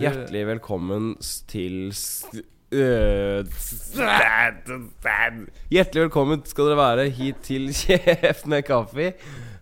[0.00, 1.10] Hjertelig velkommen
[1.50, 1.90] til
[2.72, 3.44] øh,
[5.70, 9.10] Hjertelig velkommen skal dere være hit til Kjeft med kaffe.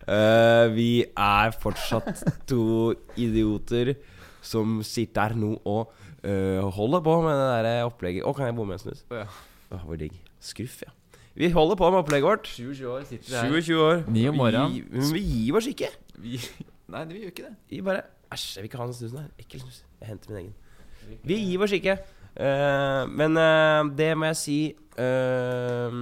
[0.07, 3.97] Uh, vi er fortsatt to idioter
[4.41, 5.91] som sitter her nå og
[6.23, 8.23] uh, holder på med det der opplegget.
[8.23, 9.03] Å, kan jeg bomme en snus?
[9.11, 9.27] Oh, ja.
[9.75, 10.15] Åh, hvor digg.
[10.39, 10.95] Skruff, ja.
[11.35, 12.47] Vi holder på med opplegget vårt.
[12.55, 13.59] 27 år sitter vi her.
[13.59, 14.01] 27 år.
[14.07, 14.79] Ni om morgenen.
[14.79, 15.91] Vi, men vi gir oss ikke.
[16.15, 16.39] Vi,
[16.95, 17.53] nei, vi gjør ikke det.
[17.75, 19.29] Vi bare Æsj, jeg vil ikke ha den snusen her.
[19.41, 19.83] Ekkel snus.
[19.99, 20.55] Jeg henter min egen.
[21.25, 21.97] Vi gir oss ikke.
[22.39, 24.57] Uh, men uh, det må jeg si
[25.01, 25.95] uh,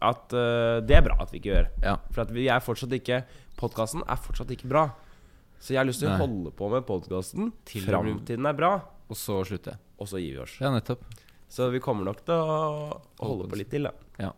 [0.00, 0.30] At
[0.86, 1.70] det er bra at vi ikke gjør.
[1.82, 1.96] Ja.
[2.14, 3.24] For at vi er fortsatt ikke
[3.58, 4.86] Podkasten er fortsatt ikke bra.
[5.62, 7.52] Så jeg har lyst til å holde på med podkasten
[7.84, 8.72] fram til den er bra.
[9.06, 9.76] Og så slutte.
[10.02, 10.56] Og så gir vi oss.
[10.58, 11.04] Ja, nettopp.
[11.52, 13.92] Så vi kommer nok til å holde på litt til, da.
[14.18, 14.32] Ja.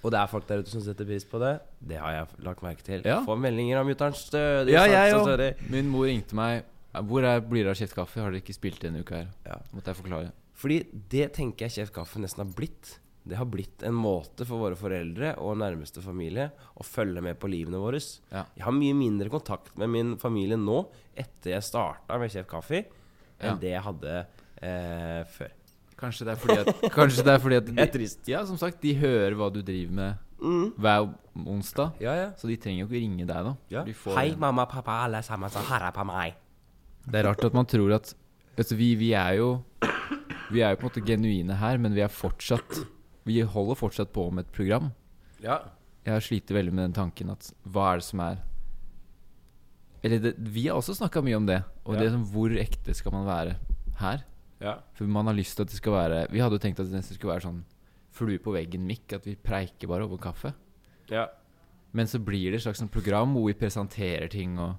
[0.00, 1.56] Og det er folk der ute som setter pris på det.
[1.90, 3.02] Det har jeg lagt merke til.
[3.08, 3.18] Ja.
[3.26, 4.76] Får meldinger av mutter'n stødig.
[4.76, 5.64] Ja, jeg òg.
[5.72, 6.68] Min mor ringte meg.
[6.92, 8.20] Hvor er, blir det av Kjeft kaffe?
[8.20, 9.28] Har dere ikke spilt denne uka her?
[9.46, 9.60] Ja.
[9.76, 10.32] Måtte jeg forklare.
[10.60, 10.80] Fordi
[11.12, 12.96] det tenker jeg Kjeft Kaffe nesten har blitt.
[13.30, 16.48] Det har blitt en måte for våre foreldre og nærmeste familie
[16.80, 18.00] å følge med på livene våre.
[18.32, 18.42] Ja.
[18.56, 20.82] Jeg har mye mindre kontakt med min familie nå
[21.14, 22.82] etter jeg starta med Kjeft Kaffe,
[23.40, 23.54] enn Ja.
[23.60, 24.16] det jeg hadde
[24.60, 25.52] eh, før.
[26.00, 28.20] Kanskje det er fordi at, kanskje det er fordi at Det er trist.
[28.28, 30.70] Ja, som sagt, de hører hva du driver med Mm.
[30.80, 31.98] hver onsdag.
[32.00, 32.28] Ja, ja.
[32.40, 33.50] Så de trenger jo ikke ringe deg, da.
[33.68, 33.82] ja.
[33.84, 36.32] De får- Hei, mamma, pappa, alle sammen som hører på meg.
[37.06, 38.14] Det er rart at man tror at
[38.58, 39.62] altså vi, vi er jo
[40.50, 42.82] Vi er jo på en måte genuine her, men vi er fortsatt
[43.24, 44.90] Vi holder fortsatt på med et program.
[45.42, 45.60] Ja.
[46.04, 48.38] Jeg har slitt veldig med den tanken at hva er det som er
[50.02, 51.62] Eller det, vi har også snakka mye om det.
[51.84, 52.00] Og Ja.
[52.00, 53.56] det som hvor ekte skal man være
[54.00, 54.24] her?
[54.60, 54.78] ja.
[54.94, 56.96] For man har lyst til at det skal være Vi hadde jo tenkt at det
[56.98, 57.64] nesten skulle være sånn
[58.12, 59.12] flue på veggen-mikk.
[59.14, 60.54] At vi preiker bare over kaffe.
[61.10, 61.26] ja.
[61.92, 64.76] Men så blir det et slags sånn program hvor vi presenterer ting og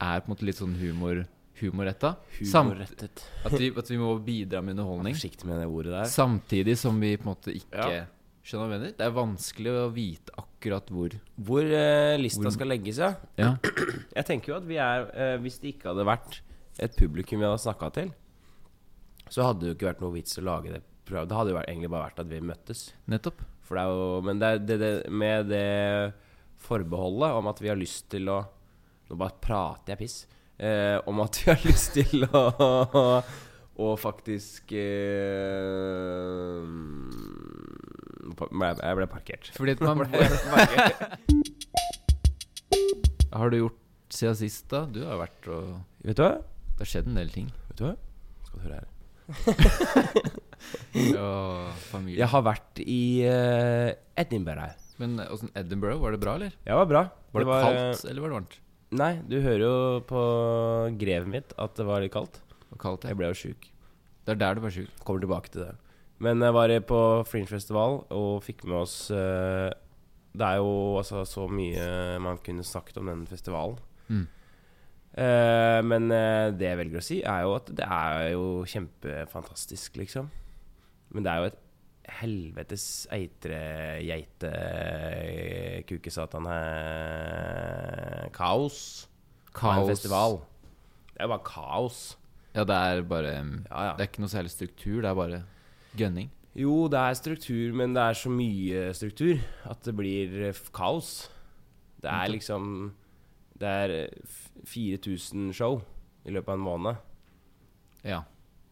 [0.00, 1.24] er på en måte litt sånn humor
[1.60, 2.14] humorretta.
[2.38, 3.24] Humorrettet.
[3.44, 5.14] at vi, at vi må bidra med underholdning.
[5.14, 6.04] forsiktig med det ordet der.
[6.12, 8.06] Samtidig som vi på en måte ikke Ja.
[8.48, 8.92] Skjønner du hva jeg mener?
[8.96, 11.12] Det er vanskelig å vite akkurat hvor.
[11.36, 13.10] Hvor eh, lista Hvor- skal legges, ja.
[13.36, 13.50] Ja,
[14.16, 16.38] Jeg tenker jo at vi er eh, Hvis det ikke hadde vært
[16.80, 18.12] et publikum vi hadde snakka til,
[19.28, 21.28] så hadde det jo ikke vært noe vits å lage det programmet.
[21.28, 22.82] Det hadde jo vært, egentlig bare vært at vi møttes.
[23.10, 23.42] nettopp.
[23.68, 26.14] For det er jo Men det er det, det, med det
[26.64, 28.38] forbeholdet om at vi har lyst til å
[29.08, 30.16] Nå bare prater jeg piss.
[30.58, 33.22] Eh, om at vi har lyst til å
[33.78, 36.62] å faktisk eh,
[38.28, 39.50] Jeg ble parkert.
[39.54, 40.08] Fordi man ble
[40.50, 40.98] parkert.
[43.30, 43.78] Har du gjort
[44.10, 44.82] siden sist, da?
[44.90, 46.34] Du har vært og Vet du hva?
[46.74, 47.48] Det har skjedd en del ting.
[47.70, 47.94] Vet du hva?
[48.48, 48.94] Skal du høre her.
[51.18, 52.08] Og.
[52.10, 54.74] Jeg har vært i uh, Edinburgh.
[54.98, 56.54] Men åssen Edinburgh, var det bra, eller?
[56.64, 57.02] Ja, det var bra.
[57.34, 58.56] Var det, var, kaldt, eller var det varmt?
[58.88, 59.74] Nei, du hører jo
[60.08, 60.20] på
[61.00, 62.40] grevet mitt at det var litt kaldt.
[62.70, 63.12] Var kaldt, ja.
[63.12, 63.68] Jeg ble jo sjuk.
[64.24, 64.88] Det er der du var sjuk.
[65.04, 65.74] Kommer tilbake til det.
[66.24, 69.70] Men jeg var på Fringe Festival og fikk med oss uh,
[70.34, 73.78] Det er jo altså så mye man kunne snakket om den festivalen.
[74.08, 74.26] Mm.
[75.18, 80.00] Uh, men uh, det jeg velger å si, er jo at det er jo kjempefantastisk,
[80.00, 80.32] liksom.
[81.12, 81.62] Men det er jo et
[82.18, 83.58] helvetes eitre,
[84.04, 84.50] geite,
[85.88, 86.48] kukesatan
[88.34, 88.80] Kaos.
[89.54, 89.88] kaos.
[89.90, 90.40] Festival.
[91.14, 92.00] Det er bare kaos.
[92.54, 93.92] Ja, det er bare um, Ja, ja.
[93.96, 95.42] Det er ikke noe særlig struktur, det er bare
[95.98, 96.30] gønning.
[96.58, 101.28] Jo, det er struktur, men det er så mye struktur at det blir eh, kaos.
[102.02, 102.94] Det er liksom
[103.58, 104.34] Det er eh,
[104.66, 105.80] 4000 show
[106.26, 106.98] i løpet av en måned.
[108.06, 108.22] Ja.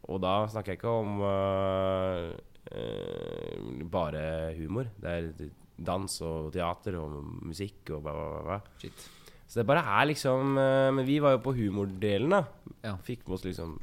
[0.06, 2.34] Og da snakker jeg ikke om øh,
[2.72, 4.90] øh, bare humor.
[5.00, 8.42] Det er dans og teater og musikk og bla, bla, bla.
[8.42, 8.76] bla.
[8.80, 9.08] Shit.
[9.46, 12.42] Så det bare er liksom øh, Men vi var jo på humordelen, da.
[12.82, 12.96] Ja.
[13.02, 13.76] Fikk med oss liksom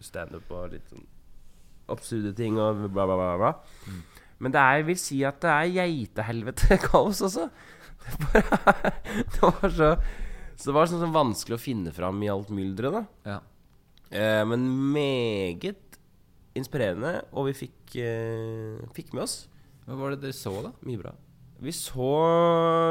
[0.00, 1.06] standup og litt sånn
[1.88, 3.32] absurde ting og bla, bla, bla.
[3.40, 3.50] bla.
[3.86, 4.02] Mm.
[4.42, 7.48] Men det er, vil si at det er geitehelvete kaos også.
[8.06, 8.92] Det, bare,
[9.32, 9.90] det var så
[10.56, 13.32] Så det var sånn, sånn vanskelig å finne fram i alt mylderet, da.
[13.32, 13.40] Ja.
[14.10, 15.85] Eh, men meget
[16.58, 19.36] inspirerende, og vi fikk, eh, fikk med oss
[19.86, 20.72] Hva var det dere så, da?
[20.88, 21.12] mye bra.
[21.62, 22.08] Vi så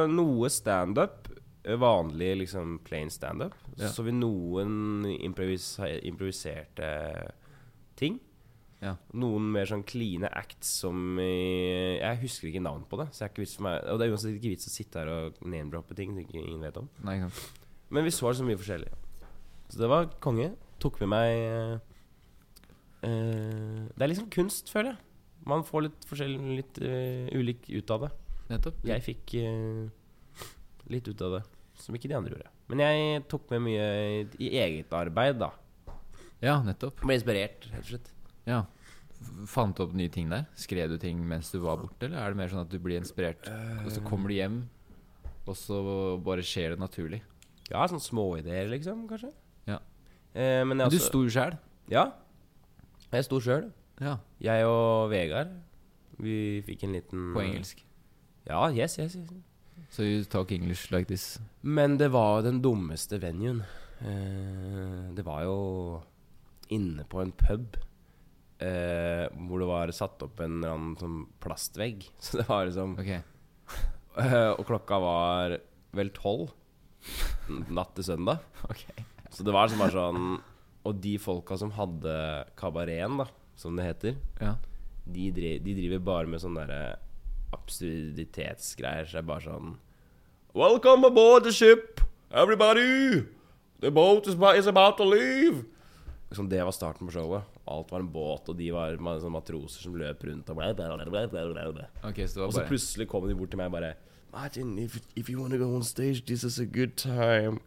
[0.09, 1.27] noe standup.
[1.65, 3.53] eh, Vanlig liksom plain standup.
[3.75, 3.89] Ja.
[3.89, 5.75] Så så vi noen improvis
[6.07, 7.31] improviserte
[8.00, 8.19] ting.
[8.83, 8.95] Ja.
[9.17, 13.07] Noen mer sånn kline acts som eh, Jeg husker ikke navn på det.
[13.15, 15.00] Så jeg er ikke vits for meg Og det er uansett ikke vits å sitte
[15.01, 16.89] her og name-droppe ting som ikke ingen vet om.
[17.07, 17.63] Nei, ikke sant.
[17.95, 18.91] Men vi så så mye forskjellig.
[19.71, 20.51] Så det var konge.
[20.83, 21.94] Tok med meg eh,
[23.05, 25.01] eh, Det er liksom kunst, føler jeg.
[25.45, 28.11] Man får litt forskjellig Litt uh, ulik ut av det.
[28.49, 28.79] Nettopp.
[28.87, 30.45] Jeg fikk uh,
[30.89, 31.43] litt ut av det
[31.81, 32.51] som ikke de andre gjorde.
[32.71, 35.51] Men jeg tok med mye i, i eget arbeid, da.
[36.43, 37.03] Ja, nettopp.
[37.03, 38.09] Ble inspirert, rett og slett.
[38.47, 38.63] Ja.
[39.49, 40.47] Fant du opp nye ting der?
[40.59, 42.99] Skrev du ting mens du var borte, eller er det mer sånn at du blir
[43.01, 43.47] inspirert,
[43.83, 44.59] og så kommer du hjem,
[45.45, 45.79] og så
[46.25, 47.21] bare skjer det naturlig?
[47.71, 49.31] Ja, sånne småideer, liksom, kanskje.
[49.69, 49.79] Ja.
[50.35, 51.57] Eh, men jeg Du sto jo sjæl.
[51.89, 52.11] Ja.
[53.15, 53.69] Jeg sto sjøl.
[54.03, 54.17] Ja.
[54.44, 55.53] Jeg og Vegard.
[56.19, 57.83] Vi fikk en liten På engelsk.
[58.47, 59.31] Ja, yes, yes, yes.
[59.89, 61.39] So you talk English like this?
[61.62, 63.63] Men det var den dummeste venuen.
[64.00, 65.57] Eh, det var jo
[66.75, 67.77] inne på en pub.
[68.59, 72.07] Eh, hvor det var satt opp en eller annen sånn plastvegg.
[72.23, 73.23] Så det var liksom okay.
[74.21, 75.57] eh, Og klokka var
[75.95, 76.51] vel tolv
[77.71, 78.44] natt til søndag.
[78.65, 79.06] Okay.
[79.29, 80.27] Så det var liksom bare sånn
[80.85, 82.15] Og de folka som hadde
[82.59, 83.25] kabareten, da,
[83.57, 84.55] som det heter, Ja.
[85.05, 86.99] de, driver, de driver bare med sånne derre
[87.55, 89.05] absurditetsgreier.
[89.07, 89.75] Så det er bare sånn
[90.55, 91.99] Welcome aboard the ship,
[92.31, 93.25] everybody!
[93.81, 95.65] The boat is, is about to leave!
[96.29, 97.43] Liksom det var starten på showet.
[97.67, 100.49] Alt var en båt, og de var sånne matroser som løp rundt.
[100.49, 101.85] Og, bla, bla, bla, bla, bla, bla, bla.
[102.07, 103.93] Ok, så og så bare plutselig kom de bort til meg og bare
[104.35, 107.59] Martin, if, if you wanna go on stage, this is a good time.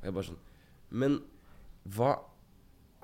[0.00, 0.42] Og jeg bare sånn
[0.90, 1.16] Men
[1.96, 2.12] hva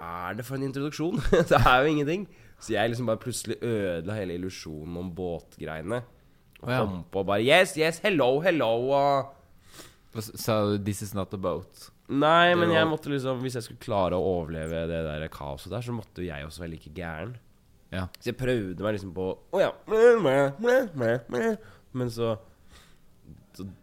[0.03, 1.21] er det for en introduksjon?
[1.51, 2.27] det er jo ingenting.
[2.63, 6.03] Så jeg liksom bare plutselig ødela hele illusjonen om båtgreiene.
[6.63, 6.83] Og oh, ja.
[6.83, 8.91] kom på bare Yes, yes, hello, hello.
[8.91, 9.39] og-
[10.21, 11.91] Sa du 'this is not a boat'?
[12.09, 15.81] Nei, men jeg måtte liksom hvis jeg skulle klare å overleve det der kaoset der,
[15.81, 17.37] så måtte jeg også være like gæren.
[17.93, 18.07] Ja.
[18.21, 19.71] Så jeg prøvde meg liksom på Å ja.
[21.93, 22.37] Men så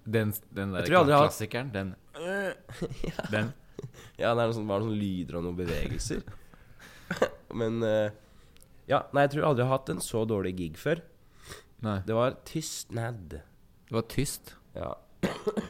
[0.06, 1.96] Den, den der klassikeren, den
[3.34, 3.54] Den
[4.22, 6.24] Ja, det sånn, bare noen lyder og noen bevegelser.
[7.60, 8.10] Men eh,
[8.90, 11.02] Ja, nei, jeg tror aldri jeg har hatt en så dårlig gig før.
[11.86, 12.00] Nei.
[12.08, 13.30] Det var tyst nad.
[13.38, 14.56] Det var tyst.
[14.76, 14.94] Ja.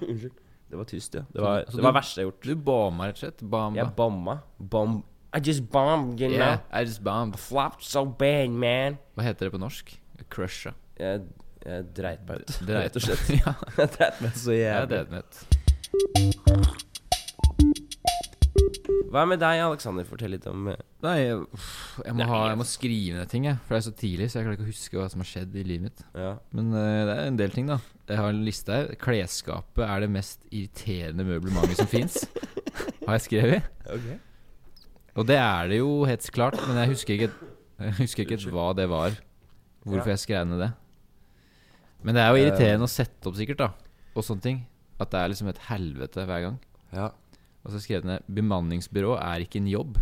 [0.10, 0.38] Unnskyld.
[0.70, 1.24] Det var tyst, ja.
[1.34, 2.44] Det var du- så det var du- verste jeg har gjort.
[2.46, 3.40] Du bomma, rett og slett.
[3.42, 3.80] Bomba.
[3.80, 4.36] Jeg bomma.
[4.60, 5.00] Bomb
[5.34, 6.38] I just bombed, you know.
[6.40, 7.36] Yeah, I just bombed.
[7.36, 8.98] I flopped so bad, man.
[9.18, 9.92] Hva heter det på norsk?
[10.34, 10.74] Crusha.
[11.00, 11.22] Jeg,
[11.66, 12.86] jeg dreit meg ut, Dreit.
[12.88, 13.30] rett og slett.
[13.44, 14.98] ja, Jeg dreit meg så jævlig.
[14.98, 15.10] Jeg jævlig.
[15.10, 16.86] meg nett.
[19.10, 20.06] Hva med deg, Alexander?
[20.06, 21.38] Fortell litt om eh, Nei, jeg,
[22.06, 23.58] jeg, må ha, jeg- må skrive ned ting, jeg.
[23.66, 25.56] For det er så tidlig, så jeg klarer ikke å huske hva som har skjedd
[25.58, 26.04] i livet mitt.
[26.14, 26.34] Ja.
[26.56, 27.80] Men uh, det er en del ting, da.
[28.10, 28.92] Jeg har en liste her.
[29.02, 32.22] Klesskapet er det mest irriterende møblementet som fins.
[33.08, 33.70] Har jeg skrevet.
[33.90, 34.20] Okay.
[35.18, 37.32] Og det er det jo helt klart, men jeg husker ikke,
[37.82, 39.18] jeg husker ikke hva det var.
[39.88, 40.70] Hvorfor jeg skrev ned det.
[42.06, 43.72] Men det er jo irriterende å sette opp, sikkert, da.
[44.14, 44.62] Og sånne ting.
[45.02, 46.60] At det er liksom et helvete hver gang.
[46.94, 47.10] Ja.
[47.66, 49.98] Og så skrev jeg ned 'Bemanningsbyrå er ikke en jobb'.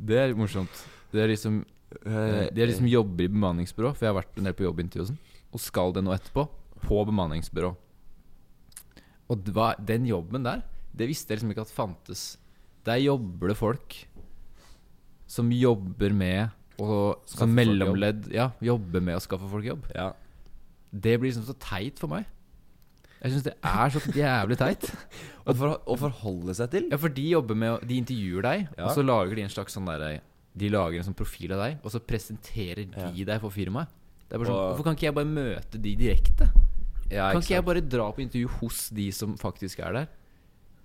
[0.08, 0.82] det er morsomt.
[1.12, 4.46] Det er liksom Det De er liksom jobber i bemanningsbyrå, for jeg har vært en
[4.46, 6.44] del på jobbintervju og sånn, og skal det nå etterpå.
[6.84, 7.72] På bemanningsbyrå.
[9.30, 10.62] Og det var, den jobben der,
[10.94, 12.22] det visste jeg liksom ikke at fantes.
[12.86, 13.98] Der jobber det folk
[15.30, 18.30] som jobber med å Skaffe Som folk jobb.
[18.32, 19.86] Ja, jobber med å skaffe folk jobb.
[19.94, 20.12] ja.
[20.90, 22.26] Det blir liksom så teit for meg.
[23.20, 24.86] Jeg syns det er så jævlig teit.
[25.46, 26.86] Og for, å forholde seg til?
[26.92, 28.84] Ja, for de jobber med De intervjuer deg, Ja.
[28.86, 30.20] og så lager de en slags sånn derre
[30.56, 33.10] De lager en sånn profil av deg, og så presenterer de Ja.
[33.34, 33.88] deg for firmaet.
[34.28, 36.48] Det er bare sånn, Og- Hvorfor kan ikke jeg bare møte de direkte?
[37.10, 40.08] Ja, kan ikke jeg bare dra på intervju hos de som faktisk er der?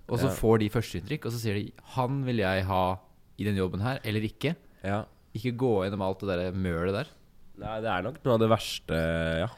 [0.08, 2.98] Og så får de førsteinntrykk, og så sier de 'Han vil jeg ha
[3.38, 4.54] i den jobben her', eller ikke.
[4.84, 5.04] Ja.
[5.34, 7.06] Ikke gå gjennom alt det der mølet der.
[7.58, 9.48] Nei, det er nok noe av det verste, ja.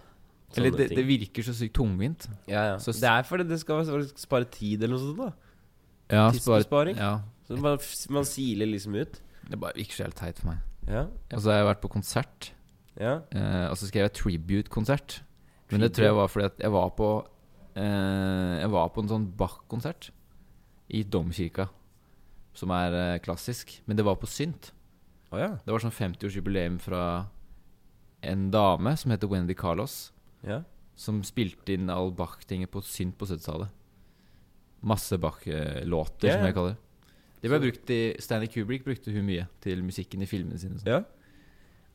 [0.56, 2.28] Eller det, det virker så sykt tungvint.
[2.48, 2.76] ja, ja.
[2.78, 3.84] så- det er fordi det skal
[4.16, 5.32] spare tid eller noe sånt, da.
[6.10, 6.96] Ja, Tidsbesparing.
[6.96, 7.78] Ja, Så man,
[8.10, 9.20] man siler liksom ut.
[9.50, 10.58] det bare virker så helt teit for meg.
[10.88, 11.02] Ja.
[11.32, 12.50] Og så har jeg vært på konsert.
[12.98, 13.20] Ja.
[13.30, 15.20] Eh, og så skrev jeg tribute-konsert.
[15.70, 17.08] Men det tror jeg var fordi at jeg var på
[17.76, 20.10] eh, Jeg var på en sånn Bach-konsert
[20.88, 21.68] i Domkirka,
[22.56, 23.82] som er eh, klassisk.
[23.86, 24.72] Men det var på synt.
[25.30, 25.58] Oh, ja.
[25.60, 27.26] Det var sånn 50-årsjubileum fra
[28.24, 30.10] en dame som heter Wendy Carlos,
[30.46, 30.62] ja.
[30.98, 33.68] som spilte inn all Bach-tinget på synt på 70-tallet.
[34.82, 36.82] Masse Bach-låter, Ja, som jeg kaller det.
[37.38, 40.78] Det ble brukt i Stanley Kubrick brukte hun mye til musikken i filmene sine.
[40.78, 40.90] sånn.
[40.90, 41.04] ja.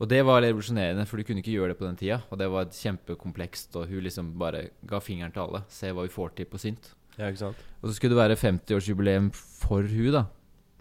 [0.02, 2.16] Og det var revolusjonerende, for du kunne ikke gjøre det på den tida.
[2.32, 5.60] Og det var kjempekomplekst, og hun liksom bare ga fingeren til alle.
[5.70, 6.88] Se hva vi får til på synt.
[7.14, 7.60] Ja, ikke sant.
[7.80, 10.24] Og så skulle det være 50-årsjubileum for hun da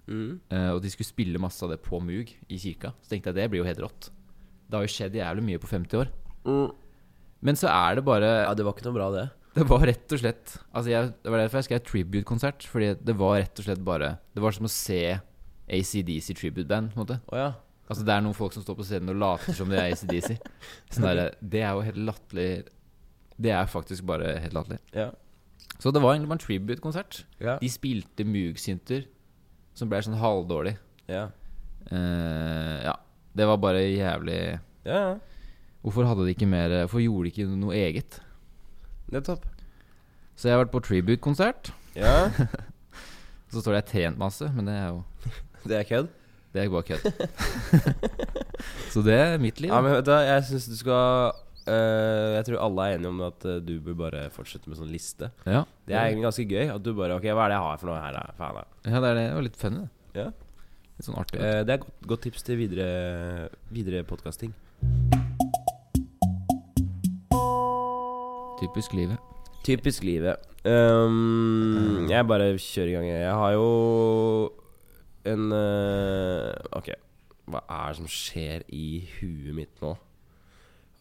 [0.07, 0.39] Mm.
[0.51, 2.93] Uh, Og de skulle spille masse av det på Moog i kirka.
[3.01, 4.09] Så tenkte jeg det blir jo helt rått.
[4.67, 6.09] Det har jo skjedd jævlig mye på 50 år.
[6.43, 6.71] Mm.
[7.43, 9.25] Men så er det bare Ja, det var ikke noe bra, det.
[9.53, 12.63] Det var rett og slett Altså jeg, Det var derfor jeg skrev tribute-konsert.
[12.65, 15.01] Fordi det var rett og slett bare Det var som å se
[15.69, 16.93] ACDC tribute-band.
[16.93, 17.51] på en måte Oh, ja.
[17.89, 20.37] Altså Det er noen folk som står på scenen og later som de er ACDC.
[20.95, 22.47] Sånn der, det er jo helt latterlig
[23.37, 24.79] Det er faktisk bare helt latterlig.
[24.95, 25.09] Ja.
[25.81, 27.23] Så det var egentlig bare en tribute-konsert.
[27.43, 27.57] ja.
[27.59, 29.05] De spilte Moog-synter
[29.75, 30.75] som ble sånn halvdårlig.
[31.11, 31.27] Ja.
[31.91, 32.93] Uh, ja.
[33.35, 34.39] Det var bare jævlig
[34.85, 35.13] Ja, ja.
[35.83, 38.19] Hvorfor hadde de ikke mer Hvorfor gjorde de ikke noe eget?
[39.11, 39.45] Nettopp.
[40.35, 41.73] Så jeg har vært på tribute-konsert.
[41.95, 42.31] Ja,
[43.53, 45.03] Så står det 'jeg har trent masse', men det er jo
[45.69, 46.07] det er kødd.
[46.53, 47.05] Det er bare kødd.
[48.93, 49.69] så det er mitt liv.
[49.69, 51.31] Ja, men vet du, jeg syns du skal
[51.67, 54.91] øh, Jeg tror alle er enige om at øh, du bør bare fortsette med sånn
[54.93, 55.29] liste.
[55.45, 56.75] Ja, Det er egentlig ganske gøy.
[56.75, 58.23] At du bare Ok, hva er det jeg har for noe her, da?
[58.37, 58.65] Faen, da.
[58.89, 59.27] ja det er det.
[59.27, 59.83] Det var litt funny.
[60.13, 60.23] det.
[60.25, 60.29] Ja.
[60.97, 61.41] Litt sånn artig.
[61.41, 64.53] Uh, det er godt, godt tips til videre, videre podkasting.
[68.63, 69.17] Typisk livet.
[69.63, 70.35] Typisk livet.
[70.63, 73.07] Um, jeg bare kjører i gang.
[73.09, 73.65] Jeg har jo
[75.27, 76.93] en uh, Ok,
[77.51, 78.85] hva er det som skjer i
[79.17, 79.91] huet mitt nå?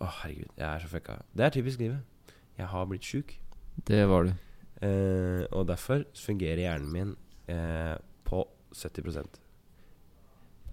[0.02, 1.21] Å, herregud, jeg er så fucka.
[1.31, 2.35] Det er typisk livet.
[2.59, 3.37] Jeg har blitt sjuk.
[3.87, 4.35] Det var du.
[4.83, 7.14] Uh, og derfor fungerer hjernen min
[7.47, 7.95] uh,
[8.26, 8.42] på
[8.75, 9.23] 70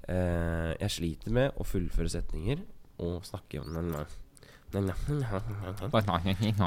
[0.10, 2.64] eh, Jeg sliter med å fullføre setninger
[3.04, 3.62] og snakke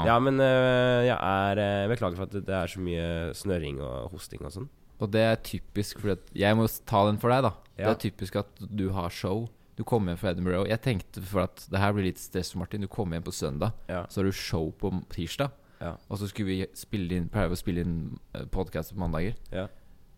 [0.07, 3.05] Ja, men eh, jeg er eh, Beklager for at det er så mye
[3.37, 4.69] snørring og hosting og sånn.
[5.03, 7.53] Og det er typisk, for jeg må ta den for deg, da.
[7.77, 9.47] Det er typisk at du har show.
[9.75, 10.67] Du kommer hjem fra Edinburgh.
[10.69, 12.83] Jeg tenkte for at det her blir litt stress for Martin.
[12.85, 14.03] Du kommer hjem på søndag, Ja.
[14.07, 15.51] så har du show på tirsdag.
[15.81, 15.95] Ja.
[16.07, 18.19] Og så skulle vi spille inn, prøve å spille inn
[18.53, 19.33] podkast på mandager.
[19.51, 19.65] Ja.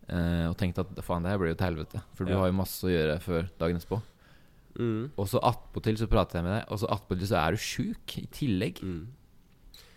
[0.09, 2.01] Eh, og tenkte at faen, det her blir jo til helvete.
[2.13, 4.01] For du har jo masse å gjøre før dagen etterpå.
[4.79, 5.11] Mm.
[5.15, 8.17] Og så attpåtil så prater jeg med deg, og så attpåtil så er du sjuk
[8.19, 8.81] i tillegg.
[8.83, 9.03] Mm.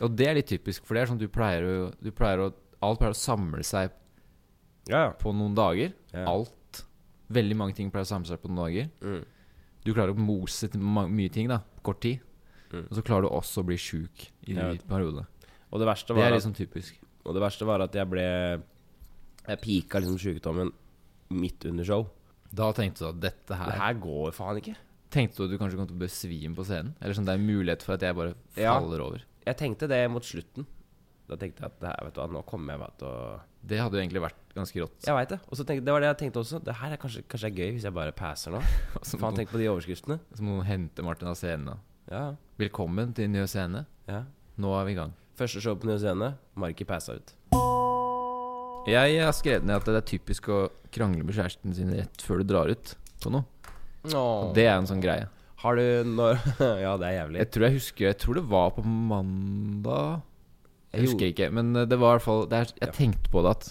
[0.07, 2.53] Og det er litt typisk, for det er sånn du pleier å, du pleier å
[2.87, 3.91] Alt pleier å samle seg
[4.87, 5.11] Ja, ja.
[5.19, 5.91] på noen dager.
[6.13, 6.29] Ja.
[6.31, 6.85] Alt.
[7.35, 8.87] Veldig mange ting pleier å samle seg på noen dager.
[9.03, 9.25] Mm.
[9.83, 11.59] Du klarer å mose til mye ting, da.
[11.59, 12.21] på Kort tid.
[12.71, 12.85] Mm.
[12.85, 15.25] Og så klarer du også å bli sjuk i en periode.
[15.73, 17.01] Og det verste Det var er at, liksom typisk.
[17.27, 18.23] og det verste var at jeg ble
[19.49, 20.71] Jeg pika liksom sykdommen
[21.35, 22.07] midt under show.
[22.55, 24.77] Da tenkte du at dette her Det her går faen ikke.
[25.13, 26.95] Tenkte du at du kanskje kom til å besvime på scenen?
[27.01, 28.75] Eller sånn det er mulighet for at jeg bare Ja.
[28.79, 29.23] faller over?
[29.47, 30.67] Jeg tenkte det mot slutten.
[31.29, 33.41] Da tenkte jeg at det her, vet du hva, nå kommer jeg bare til å
[33.69, 35.05] Det hadde jo egentlig vært ganske rått.
[35.05, 35.41] Jeg veit det.
[35.51, 36.61] Og så tenkte, det var det jeg tenkte også.
[36.65, 38.61] Det her er kanskje, kanskje er gøy hvis jeg bare passer nå.
[39.05, 40.19] Faen, tenk på de overskriftene.
[40.35, 41.67] så må noen hente Martin av scenen.
[41.67, 41.77] da.
[42.11, 43.85] Ja, Velkommen til Nye Scene.
[44.09, 44.25] ja.
[44.59, 45.13] Nå er vi i gang.
[45.37, 46.33] Første show på Nye Scene.
[46.57, 47.35] Marki passa ut.
[48.89, 50.61] Jeg har skrevet ned at det er typisk å
[50.95, 53.45] krangle med kjæresten sin rett før du drar ut på noe.
[54.15, 55.27] Og det er en sånn greie.
[55.59, 56.39] Har du når
[56.85, 57.41] Ja, det er jævlig.
[57.43, 60.21] Jeg tror jeg husker Jeg tror det var på mandag.
[60.95, 61.09] Jeg Jo.
[61.11, 63.67] husker ikke, men det var i hvert fall det er, Jeg tenkte på det at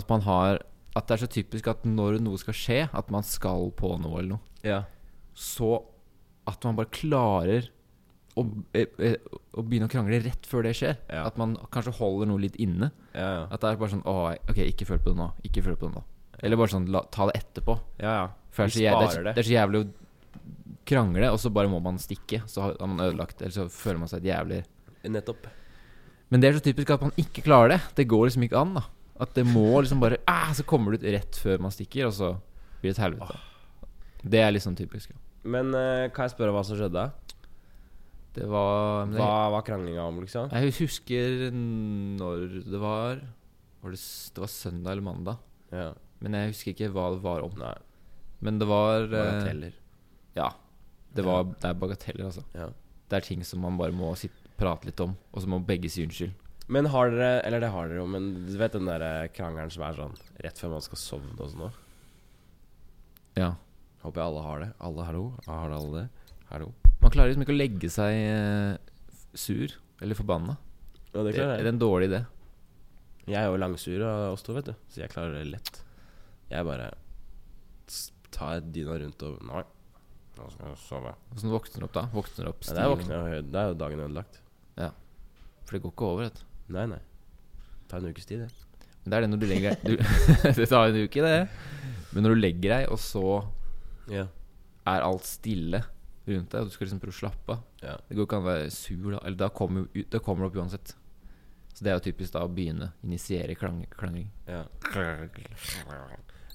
[0.00, 0.62] At man har
[0.96, 4.18] At det er så typisk at når noe skal skje, at man skal på noe
[4.18, 4.82] eller noe, Ja.
[5.36, 5.84] så
[6.48, 7.68] at man bare klarer
[8.38, 9.16] å, eh, eh,
[9.52, 10.96] å begynne å krangle rett før det skjer.
[11.08, 11.26] Ja.
[11.28, 12.90] At man kanskje holder noe litt inne.
[13.12, 13.42] Ja, ja.
[13.50, 14.14] At det er bare sånn Å,
[14.48, 15.28] ok, ikke føl på det nå.
[15.48, 16.04] Ikke føl på det nå.
[16.42, 17.78] Eller bare sånn la, Ta det etterpå.
[18.02, 18.30] ja, ja.
[18.52, 19.40] For det er, så det, er, det.
[19.40, 19.86] er så jævlig å
[20.84, 22.42] krangle, og så bare må man stikke.
[22.50, 24.58] Så har man ødelagt Eller så føler man seg et jævlig
[25.08, 25.46] Nettopp.
[26.30, 27.80] Men det er så typisk at man ikke klarer det.
[27.96, 28.76] Det går liksom ikke an.
[28.76, 28.84] da
[29.24, 32.14] At det må liksom bare ah, Så kommer du ut rett før man stikker, og
[32.16, 32.34] så
[32.80, 33.40] blir det et helvete.
[34.22, 35.10] Det er liksom typisk.
[35.10, 35.18] Ja.
[35.42, 37.08] Men uh, kan jeg spørre hva som skjedde?
[38.32, 40.48] Det var det, Hva var kranglinga om, liksom?
[40.54, 43.20] Jeg husker når det var
[43.82, 44.00] var det,
[44.34, 45.40] det var søndag eller mandag.
[45.74, 45.88] Ja.
[46.22, 47.54] Men jeg husker ikke hva det var om.
[47.58, 47.74] Nei.
[48.42, 49.74] Men det var eh, Bagateller.
[50.38, 50.52] Ja.
[51.12, 52.44] Det, var, det er bagateller, altså.
[52.56, 52.68] Ja.
[53.10, 55.90] Det er ting som man bare må sitte, prate litt om, og så må begge
[55.92, 56.32] si unnskyld.
[56.72, 59.72] Men har dere Eller det har dere jo, men du vet den der eh, krangelen
[59.74, 60.14] som er sånn
[60.46, 61.80] rett før man skal sovne og sånn òg?
[63.36, 63.50] Ja.
[64.06, 64.70] Håper jeg alle har det.
[64.78, 65.26] Alle, hallo?
[65.48, 66.06] Har alle det?
[66.52, 66.70] Hallo?
[67.02, 68.76] Man klarer liksom ikke å legge seg eh,
[69.34, 70.56] sur eller forbanna.
[71.12, 71.66] Ja, det Det, klarer det jeg.
[71.66, 72.20] er en dårlig idé.
[73.26, 74.74] Jeg er jo langsur av oss to, vet du.
[74.90, 75.82] Så jeg klarer det lett.
[76.50, 76.88] Jeg bare
[77.88, 79.62] s- tar dyna rundt og Nei,
[80.38, 81.12] nå skal jeg sove.
[81.34, 82.04] Hvordan våkner du opp da?
[82.14, 84.38] Våkner du opp Ja, det, er våkner, jeg- det er jo dagen ødelagt.
[85.62, 86.74] For det går ikke over, vet du.
[86.74, 86.98] Nei, nei.
[87.88, 88.50] Ta en ukes tid, det.
[89.04, 89.96] Men det er det når du legger deg du,
[90.58, 91.48] Det tar en uke, det.
[92.12, 93.22] Men når du legger deg, og så
[94.10, 94.26] Ja.
[94.86, 95.84] er alt stille
[96.26, 97.94] rundt deg, og du skal liksom prøve å slappe av ja.
[98.08, 99.20] Det går ikke an å være sur, da.
[99.26, 100.94] Eller da kommer, ut- da kommer det opp uansett.
[101.72, 102.92] Så det er jo typisk da å begynne.
[103.02, 104.28] Initiere klang, klanging.
[104.46, 104.62] Ja,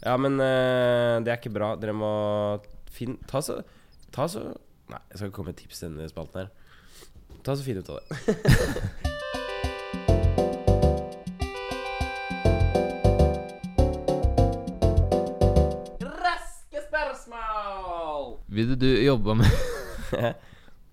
[0.06, 1.74] ja men uh, det er ikke bra.
[1.82, 2.12] Dere må
[2.94, 3.60] finne Ta så
[4.16, 4.46] Ta så
[4.88, 6.52] Nei, jeg skal ikke komme med tips til denne spalten her.
[7.44, 9.14] Ta så Finn ut av det.
[18.58, 19.48] Vil du jobbe med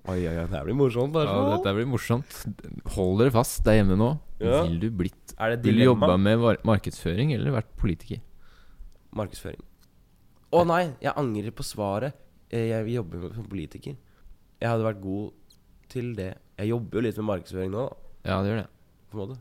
[0.04, 1.14] Oi, oi, oi, det blir morsomt.
[1.16, 2.34] Ja, dette blir morsomt.
[2.92, 4.10] Hold dere fast der hjemme nå.
[4.42, 4.58] Ja.
[4.66, 8.20] Vil du blitt Er det Vil du jobbe med markedsføring eller vært politiker?
[9.16, 9.62] Markedsføring.
[10.54, 12.12] Å nei, jeg angrer på svaret.
[12.50, 13.96] Eh, Jeg jobber med- som politiker.
[14.60, 15.32] Jeg hadde vært god
[15.88, 16.34] til det.
[16.58, 17.96] Jeg jobber jo litt med markedsføring nå, da,
[18.30, 18.68] Ja, det gjør det.
[19.10, 19.38] på en måte.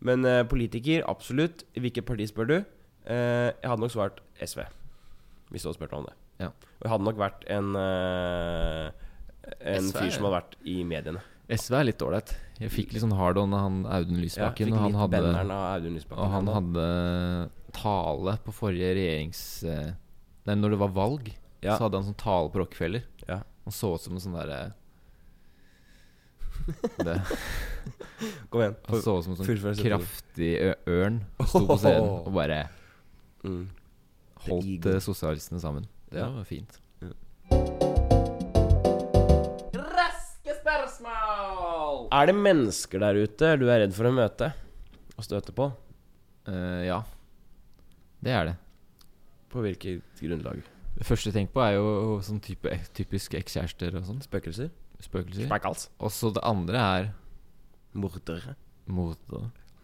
[0.00, 1.62] Men eh, politiker, absolutt.
[1.74, 2.56] Hvilket parti spør du?
[3.06, 4.66] Eh, jeg hadde nok svart SV.
[5.50, 6.14] Hvis du hadde spurt meg om det.
[6.38, 6.48] Ja.
[6.78, 8.90] Og jeg hadde nok vært en uh,
[9.60, 11.22] En fyr som hadde vært i mediene.
[11.48, 12.34] SV er litt ålreit.
[12.60, 14.68] Jeg fikk litt sånn hard on av han Audun Lysbakken.
[14.68, 16.20] Ja, og han hadde av Audun Lysbakken.
[16.24, 16.88] Og han hadde
[17.78, 19.40] tale på forrige regjerings...
[19.64, 19.94] eh,
[20.48, 21.30] Nei, når det var valg,
[21.64, 21.74] Ja.
[21.78, 23.02] så hadde han sånn tale på Rockefeller.
[23.28, 23.40] Ja.
[23.64, 24.60] Han så ut som en sånn derre
[27.04, 27.16] det,
[28.50, 28.76] Kom igjen.
[28.88, 30.50] Han så ut som en sånn kraftig
[30.90, 32.60] ørn sto på scenen og bare
[33.46, 33.68] Mm.
[34.48, 35.84] holdt eh, sosialistene sammen.
[36.08, 36.78] Det var fint.
[39.98, 42.08] Raske spørsmål!
[42.12, 44.50] Er det mennesker der ute du er redd for å møte
[45.18, 45.68] og støte på?
[46.48, 47.02] Uh, ja.
[48.24, 48.56] Det er det.
[49.52, 50.64] På hvilket grunnlag?
[50.98, 54.24] Det første jeg tenker på, er jo sånn type, typisk ekskjærester og sånn.
[54.24, 54.72] Spøkelser?
[55.04, 55.46] Spøkelser.
[55.46, 55.86] Spekkals?
[56.02, 57.10] Og så det andre er
[57.98, 58.56] Mordere?
[58.88, 59.20] mot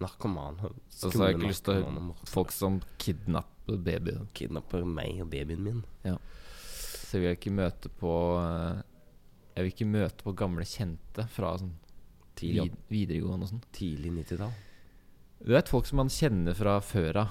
[0.05, 0.71] Narkomane?
[0.95, 4.29] så har jeg ikke lyst til å- høre folk som kidnapper babyen.
[4.37, 5.83] Kidnapper meg og babyen min.
[6.05, 8.83] Så jeg vil ikke møte på eh,
[9.55, 11.75] Jeg vil ikke møte på gamle kjente fra sånn
[12.35, 13.61] Tidlig, vid, videregående og sånn.
[13.73, 14.51] tidlig 90-tall.
[15.45, 17.29] Du vet folk som man kjenner fra før av,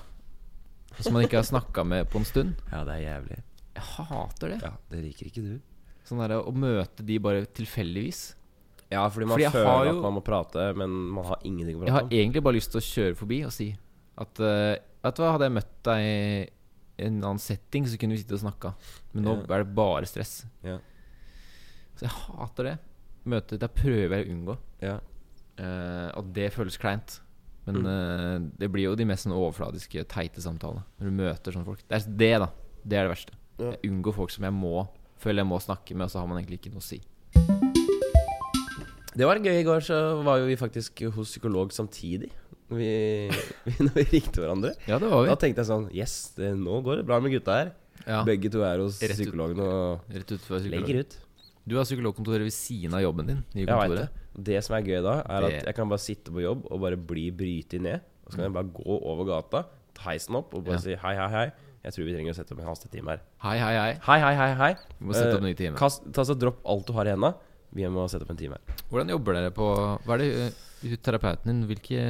[1.04, 2.54] som man ikke har snakka med på en stund.
[2.72, 3.40] Ja, det er jævlig.
[3.76, 4.60] Jeg hater det.
[4.64, 5.60] Ja, Det liker ikke du.
[6.08, 8.22] Sånn der, Å møte de bare tilfeldigvis.
[8.94, 11.80] Ja, fordi man Fordi føler har at jo- man må prate, men man har ingenting
[11.82, 12.10] å Jeg har om.
[12.14, 13.72] egentlig bare lyst til å kjøre forbi og si
[14.22, 18.14] at uh, Vet du hva, hadde jeg møtt deg i en annen setting, så kunne
[18.16, 18.70] vi sitte og snakka.
[19.12, 19.50] Men nå yeah.
[19.58, 20.46] er det bare stress.
[20.64, 20.78] Yeah.
[21.98, 22.76] Så jeg hater det.
[23.28, 24.56] Møtet Der prøver jeg å unngå.
[24.84, 25.02] Yeah.
[25.60, 27.18] Uh, og det føles kleint.
[27.66, 27.86] Men Mm.
[27.88, 30.84] uh, det blir jo de mest sånn overfladiske, teite samtalene.
[31.00, 31.84] Når du møter sånne folk.
[31.88, 32.50] Det er det, da.
[32.86, 33.34] Det er det verste.
[33.60, 34.88] Jeg unngår folk som jeg må
[35.24, 37.02] føler jeg må snakke med, og så har man egentlig ikke noe å si.
[39.16, 39.60] Det var gøy.
[39.62, 42.32] I går så var jo vi faktisk hos psykolog samtidig.
[42.74, 42.90] Vi,
[43.84, 44.72] når vi ringte hverandre.
[44.90, 47.58] Ja, det var Da tenkte jeg sånn Yes, det, nå går det bra med gutta
[47.60, 47.74] her.
[48.08, 49.20] Ja, Begge to er hos Rett ut.
[49.20, 50.72] psykologen og Rett ut psykolog.
[50.74, 51.18] legger ut.
[51.70, 53.44] Du har psykologkontoret ved siden av jobben din.
[53.54, 54.10] I vet kontoret.
[54.34, 54.48] det.
[54.50, 56.98] Det som er gøy da, er at jeg kan bare sitte på jobb og bare
[56.98, 58.02] bli brytet ned.
[58.26, 59.62] Og så kan jeg bare gå over gata,
[59.96, 60.84] ta heisen opp og bare Ja.
[60.84, 61.46] si hei, hei, hei.
[61.84, 63.22] Jeg tror vi trenger å sette opp en hastetime her.
[63.44, 63.94] Hei, hei, hei.
[64.08, 64.74] Hei, hei, hei, hei.
[65.00, 65.76] Vi må sette opp opp ny time.
[65.78, 67.34] Kast, ta så Dropp alt du har i henda.
[67.74, 68.64] Vi må sette opp en time her.
[68.90, 69.68] Hvordan jobber dere på
[70.06, 70.44] Hva er det uh,
[71.04, 72.02] terapeuten din Hvilke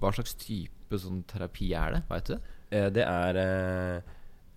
[0.00, 2.00] Hva slags type sånn terapi er det?
[2.10, 2.42] Veit du det?
[2.70, 3.32] Eh, det er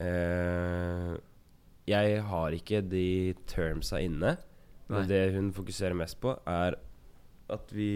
[0.01, 1.11] uh,
[1.89, 4.31] Jeg har ikke de termsa inne.
[4.93, 6.71] Men det hun fokuserer mest på, er
[7.53, 7.93] at vi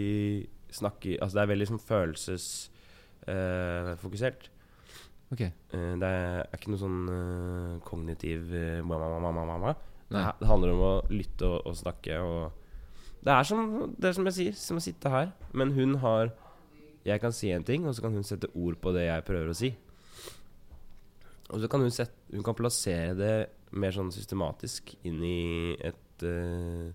[0.74, 4.42] snakker Altså det er veldig sånn følelsesfokusert.
[5.32, 5.40] Ok.
[5.44, 7.00] Eh, det er ikke noe sånn
[7.84, 9.72] kognitiv eh, ma, ma, ma,
[10.14, 10.24] Nei.
[10.40, 12.54] det handler om å lytte og, og snakke og
[13.24, 15.34] Det er som Det er som jeg sier, som å sitte her.
[15.52, 16.32] Men hun har
[17.04, 19.52] Jeg kan si en ting, og så kan hun sette ord på det jeg prøver
[19.52, 19.70] å si.
[21.48, 23.34] Og så kan hun, sette, hun kan plassere det
[23.72, 26.88] mer sånn systematisk inn i et uh,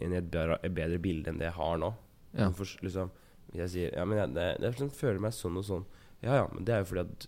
[0.00, 1.90] Inn i et bedre, et bedre bilde enn det jeg har nå.
[2.32, 2.46] Ja.
[2.56, 3.10] For, liksom,
[3.52, 5.84] jeg sier Ja, men jeg, det, det sånn, føler meg sånn og sånn.
[6.22, 7.26] Ja, ja, men det er jo fordi at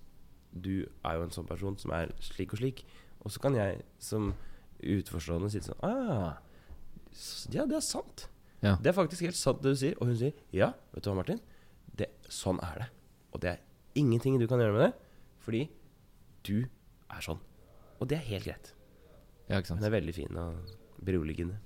[0.65, 2.85] du er jo en sånn person som er slik og slik.
[3.27, 4.33] Og så kan jeg som
[4.99, 6.37] utforstående sitte sånn ah,
[7.55, 8.27] Ja, det er sant.
[8.65, 8.77] Ja.
[8.81, 9.97] Det er faktisk helt sant det du sier.
[10.01, 11.41] Og hun sier ja, vet du hva, Martin?
[11.95, 12.89] Det, sånn er det.
[13.35, 13.61] Og det er
[14.01, 14.93] ingenting du kan gjøre med det,
[15.45, 15.67] fordi
[16.49, 17.39] du er sånn.
[18.01, 18.73] Og det er helt greit.
[19.51, 19.81] Ja, ikke sant.
[19.83, 21.61] Hun er veldig fin og beroligende.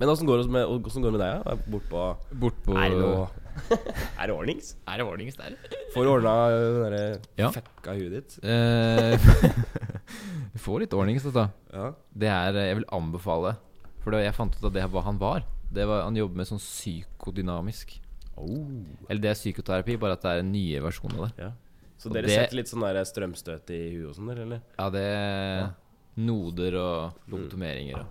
[0.00, 1.42] Men åssen går, det med- går det med deg?
[1.46, 1.54] Ja?
[1.70, 2.00] Bort på
[2.40, 3.28] Bort på Er det noe
[4.18, 4.70] Er det ordnings?
[4.88, 5.54] Er det ordnings der?
[5.92, 7.02] Får du ordna den derre
[7.38, 7.50] Ja.
[7.52, 8.38] fucka huet ditt?
[10.12, 11.44] Eh, Du får litt ordnings, dette.
[11.72, 11.92] Ja.
[12.14, 13.56] Det er eh, Jeg vil anbefale
[14.02, 15.44] For det, jeg fant ut at det hva han var.
[15.72, 17.98] Det var Han jobber med sånn psykodynamisk.
[18.36, 18.66] Oh.
[19.08, 21.32] Eller det er psykoterapi, bare at det er en nye versjon av det.
[21.46, 21.50] ja.
[21.98, 24.60] Så Og dere det- setter litt sånn der strømstøt i huet og sånn, eller?
[24.78, 25.74] Ja, det
[26.16, 28.06] Noder og lobotomeringer og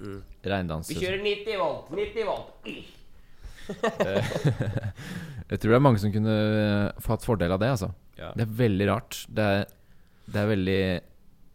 [0.00, 0.22] Mm.
[0.44, 0.94] regndanser.
[1.22, 1.88] 90 volt!
[1.90, 2.50] 90 volt!
[5.48, 7.90] Jeg tror det er mange som kunne eh, fått fordel av det, altså.
[8.18, 8.32] Ja.
[8.36, 9.18] Det er veldig rart.
[9.32, 9.64] Det er,
[10.26, 10.80] det er veldig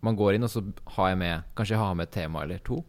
[0.01, 0.61] Man går inn, og så
[0.95, 2.83] har jeg med Kanskje jeg har med et tema eller to.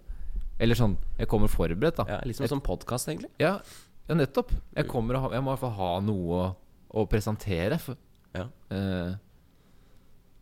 [0.61, 2.05] Eller sånn Jeg kommer forberedt, da.
[2.09, 3.31] ja litt som en sånn podkast, egentlig.
[3.41, 3.57] Ja,
[4.09, 4.53] ja nettopp.
[4.77, 6.55] Jeg, kommer og ha, jeg må i hvert fall ha noe å,
[7.03, 7.79] å presentere.
[7.81, 7.97] For,
[8.35, 8.47] Ja.
[8.71, 9.15] eh,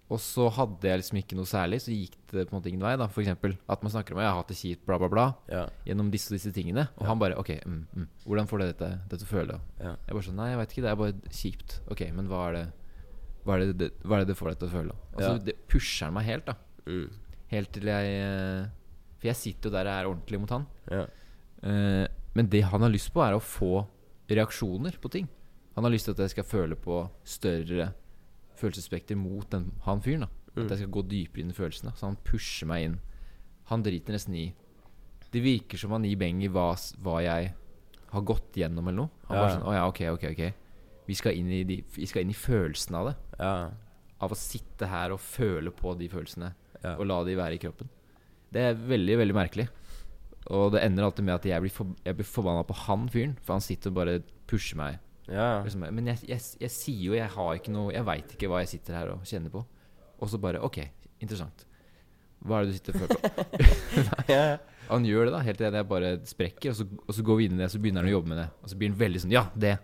[0.09, 2.81] og så hadde jeg liksom ikke noe særlig, så gikk det på en måte ingen
[2.81, 2.95] vei.
[2.97, 5.27] da For eksempel at man snakker om jeg har hatt det kjipt, bla, bla, bla.
[5.53, 5.67] Ja.
[5.85, 6.87] Gjennom disse og disse tingene.
[6.97, 7.09] Og Ja.
[7.11, 9.61] han bare OK, mm, mm, hvordan får du dette, dette å føle?
[9.79, 9.97] Ja.
[10.07, 11.81] Jeg bare sånn Nei, jeg veit ikke, det er bare kjipt.
[11.93, 12.73] Ok, men hva er det
[13.49, 14.95] hva er det det, er det, det får deg til å føle?
[15.15, 15.45] Altså, Ja.
[15.49, 16.55] Det pusher meg helt, da.
[16.85, 17.07] Mm.
[17.49, 18.67] Helt til jeg eh,
[19.19, 20.67] For jeg sitter jo der jeg er ordentlig mot han.
[20.93, 21.07] Ja.
[21.59, 22.05] Uh,
[22.39, 23.83] men det han har lyst på, er å få
[24.31, 25.27] reaksjoner på ting.
[25.75, 27.89] Han har lyst til at jeg skal føle på større
[28.59, 30.29] følelsesspekter mot den, han fyren.
[30.53, 30.63] Mm.
[30.65, 31.95] At jeg skal gå dypere inn i følelsene.
[31.99, 32.97] Så han pusher meg inn.
[33.73, 34.47] Han driter nesten i
[35.29, 36.71] Det virker som han gir beng i hva,
[37.05, 37.51] hva jeg
[38.13, 39.11] har gått gjennom, eller noe.
[39.29, 40.45] Han Ja, bare sånn Å ja, ok, ok, ok.
[41.09, 43.17] Vi skal inn i, de, vi skal inn i følelsen av det.
[43.39, 43.71] Ja.
[44.19, 46.53] Av å sitte her og føle på de følelsene.
[46.83, 46.97] Ja.
[46.97, 47.91] Og la de være i kroppen.
[48.55, 49.69] Det er veldig, veldig merkelig.
[50.55, 53.37] Og det ender alltid med at jeg blir, for, jeg blir forbanna på han fyren.
[53.45, 55.01] For han sitter og bare pusher meg.
[55.29, 55.61] ja.
[55.65, 58.63] Liksom, men jeg, jeg, jeg sier jo Jeg har ikke noe Jeg veit ikke hva
[58.63, 59.65] jeg sitter her og kjenner på.
[60.19, 60.81] Og så bare OK,
[61.21, 61.67] interessant.
[62.43, 64.59] Hva er det du sitter og føler på?
[64.89, 65.43] Han gjør det, da.
[65.45, 67.81] Helt til jeg bare sprekker, og så, og så går vi inn i det, så
[67.83, 68.49] begynner han å jobbe med det.
[68.63, 69.75] Og så blir han veldig sånn Ja, det!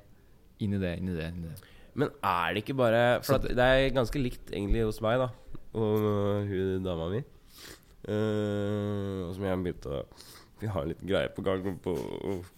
[0.65, 1.27] Inn i det, inn i det.
[1.35, 1.74] Inn i det.
[1.95, 5.29] Men er det ikke bare For det- er ganske likt egentlig hos meg, da.
[5.75, 7.23] Og hun dama mi.
[8.05, 10.01] Uh, og som jeg begynte å
[10.61, 11.95] Vi har litt greier greie på gang på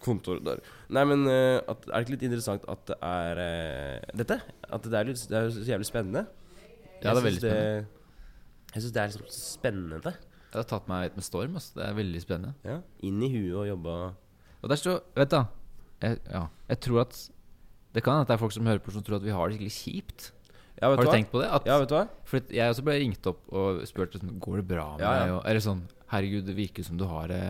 [0.03, 0.59] kontoret der.
[0.89, 4.37] Nei, men uh, at, er det ikke litt interessant at det er uh, dette?
[4.69, 6.25] At det er, litt, det er så jævlig spennende.
[7.01, 7.87] Ja, det er veldig spennende.
[8.73, 10.13] Jeg syns det er liksom spennende.
[10.47, 11.57] Det har tatt meg litt med storm.
[11.59, 11.73] Altså.
[11.79, 12.53] Det er veldig spennende.
[12.67, 12.77] Ja.
[13.07, 13.95] Inn i huet og jobba
[14.61, 15.39] Og der står Vet du,
[16.01, 17.19] jeg, ja, jeg tror at
[17.97, 19.57] Det kan hende det er folk som hører på som tror at vi har det
[19.57, 20.31] skikkelig kjipt.
[20.77, 21.13] Ja, Har du hva?
[21.15, 21.47] tenkt på det?
[21.49, 22.03] At, Ja, vet du hva?
[22.29, 25.39] For jeg også ble ringt opp og spurt liksom, Går det bra med Ja, ja.
[25.39, 25.47] deg.
[25.49, 25.81] Eller sånn
[26.13, 27.41] Herregud, det virker som du har det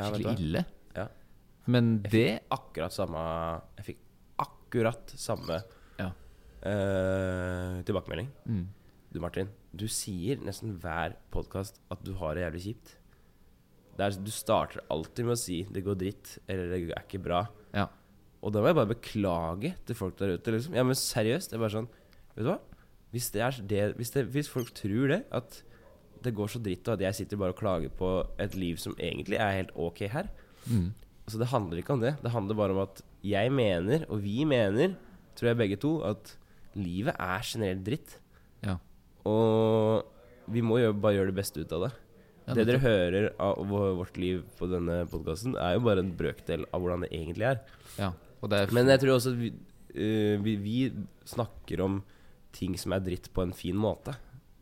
[0.00, 0.62] skikkelig ille.
[0.96, 1.04] Ja.
[1.68, 3.20] Men det akkurat samme
[3.76, 4.00] Jeg fikk
[4.46, 5.60] akkurat samme
[6.00, 6.08] Ja.
[6.64, 8.30] eh, tilbakemelding.
[8.48, 8.66] mm,
[9.12, 12.96] Du, Martin, du sier nesten hver podkast at du har det jævlig kjipt.
[14.00, 17.48] Er, du starter alltid med å si 'det går dritt' eller 'det er ikke bra'.
[18.40, 20.54] Og da må jeg bare beklage til folk der ute.
[20.54, 20.76] Liksom.
[20.76, 21.52] Ja, men seriøst.
[21.52, 21.90] Det er bare sånn
[22.36, 22.60] Vet du hva?
[23.10, 25.60] Hvis, det det, hvis, det, hvis folk tror det, at
[26.24, 28.94] det går så dritt, og at jeg sitter bare og klager på et liv som
[29.00, 30.28] egentlig er helt ok her
[30.68, 30.90] mm,
[31.24, 32.14] Altså Det handler ikke om det.
[32.22, 34.94] Det handler bare om at jeg mener, og vi mener,
[35.38, 36.32] tror jeg begge to, at
[36.78, 38.16] livet er generelt dritt.
[38.64, 38.78] Ja.
[39.28, 40.06] Og
[40.50, 41.92] vi må gjøre, bare gjøre det beste ut av det.
[42.48, 46.66] Ja, det dere hører av vårt liv på denne podkasten, er jo bare en brøkdel
[46.70, 47.62] av hvordan det egentlig er.
[48.00, 48.10] ja.
[48.72, 49.50] Men jeg tror også vi,
[49.94, 50.76] uh, vi, vi
[51.28, 52.00] snakker om
[52.56, 54.14] ting som er dritt på en fin måte.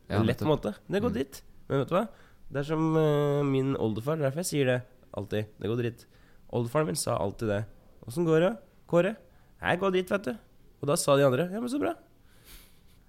[0.08, 0.48] Ja, en lett det.
[0.48, 0.74] måte.
[0.88, 1.16] Det går Mm.
[1.18, 1.42] dritt.
[1.68, 2.08] Men vet du hva?
[2.50, 4.16] Det er som uh, min oldefar.
[4.18, 4.78] Er derfor jeg sier det
[5.16, 5.46] alltid.
[5.60, 6.06] Det går dritt.
[6.52, 7.62] Oldefaren min sa alltid det.
[8.08, 8.52] Åssen går det,
[8.88, 9.14] Kåre?
[9.60, 10.34] Jeg går dritt, vet du.
[10.80, 11.92] Og da sa de andre ja, men så bra.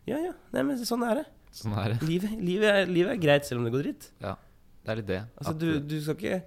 [0.09, 0.33] Ja ja.
[0.55, 1.25] Nei, men sånn er det.
[1.55, 1.99] sånn er det.
[2.07, 4.09] Livet, livet, er, livet er greit selv om det går dritt.
[4.23, 4.35] Ja.
[4.83, 5.19] Det er litt det.
[5.37, 6.37] Altså, du, du skal ikke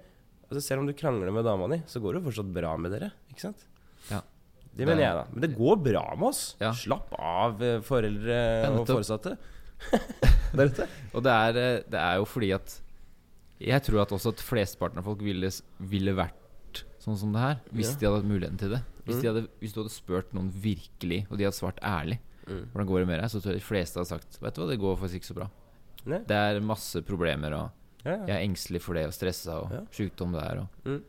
[0.49, 2.91] altså, Selv om du krangler med dama di, så går det jo fortsatt bra med
[2.93, 3.11] dere.
[3.31, 3.63] Ikke sant?
[4.11, 4.21] Ja.
[4.75, 5.25] Det mener Det- jeg, da.
[5.31, 6.55] Men det går bra med oss.
[6.59, 6.71] Ja.
[6.73, 9.37] Slapp av, eh, foreldre og foresatte.
[10.53, 10.87] Der det.
[11.13, 12.79] Og det er, eh, det er jo fordi at
[13.59, 17.59] Jeg tror at også at flesteparten av folk ville, ville vært sånn som det her.
[17.71, 17.99] Hvis Ja.
[17.99, 18.81] de hadde hatt muligheten til det.
[19.05, 19.21] Hvis, Mm.
[19.21, 22.65] de hadde, hvis du hadde spurt noen virkelig, og de hadde svart ærlig, Mm.
[22.73, 24.69] hvordan går det med deg, så tror jeg de fleste hadde sagt Vet du hva,
[24.69, 25.49] det går faktisk ikke så bra.
[26.05, 26.19] Ne?
[26.27, 27.71] Det er masse problemer, og
[28.05, 28.25] Ja, ja.
[28.25, 29.79] jeg er engstelig for det, og stressa, og Ja.
[29.91, 31.03] sjukdom der, og Mm.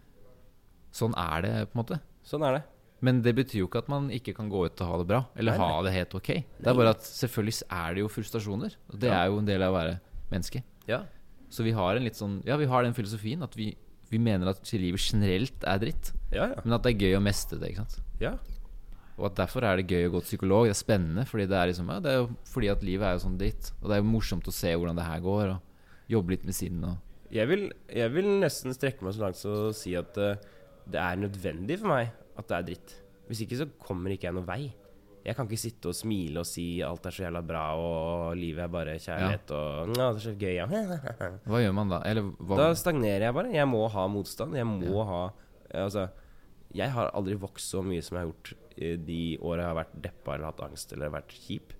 [0.92, 2.00] Sånn er det, på en måte.
[2.24, 2.64] Sånn er det.
[3.05, 5.21] Men det betyr jo ikke at man ikke kan gå ut og ha det bra.
[5.37, 6.31] Eller Nei, ha det helt ok.
[6.62, 8.77] Det er bare at selvfølgelig er det jo frustrasjoner.
[8.93, 9.19] Og det Ja.
[9.23, 9.99] er jo en del av å være
[10.33, 10.62] menneske.
[10.88, 11.03] Ja.
[11.51, 13.75] Så vi har en litt sånn Ja, vi har den filosofien at vi,
[14.11, 16.12] vi mener at livet generelt er dritt.
[16.33, 16.61] Ja, ja.
[16.64, 17.71] Men at det er gøy å mestre det.
[17.75, 18.35] ikke sant ja.
[19.19, 20.67] Og at derfor er det gøy å gå til psykolog.
[20.67, 21.27] Det er spennende.
[21.29, 23.71] Fordi det er liksom Ja, det er jo fordi at livet er jo sånn dritt.
[23.83, 25.55] Og det er jo morsomt å se hvordan det her går.
[25.55, 25.61] Og
[26.11, 26.99] jobbe litt med sinnet.
[27.31, 30.35] Jeg, jeg vil nesten strekke meg så langt så å si at uh,
[30.87, 32.94] det er nødvendig for meg at det er dritt.
[33.29, 34.62] Hvis ikke så kommer ikke jeg noen vei.
[35.25, 38.66] Jeg kan ikke sitte og smile og si alt er så jævla bra og livet
[38.66, 40.66] er bare kjærlighet og ja, det er så gøy, ja.
[41.49, 42.03] Hva gjør man da?
[42.11, 43.55] Eller hva Da stagnerer jeg bare.
[43.55, 44.59] Jeg må ha motstand.
[44.59, 45.07] Jeg må Ja.
[45.09, 45.23] ha
[45.75, 46.05] Altså,
[46.77, 48.53] jeg har aldri vokst så mye som jeg har gjort
[49.09, 51.73] de åra jeg har vært deppa eller hatt angst eller vært kjip.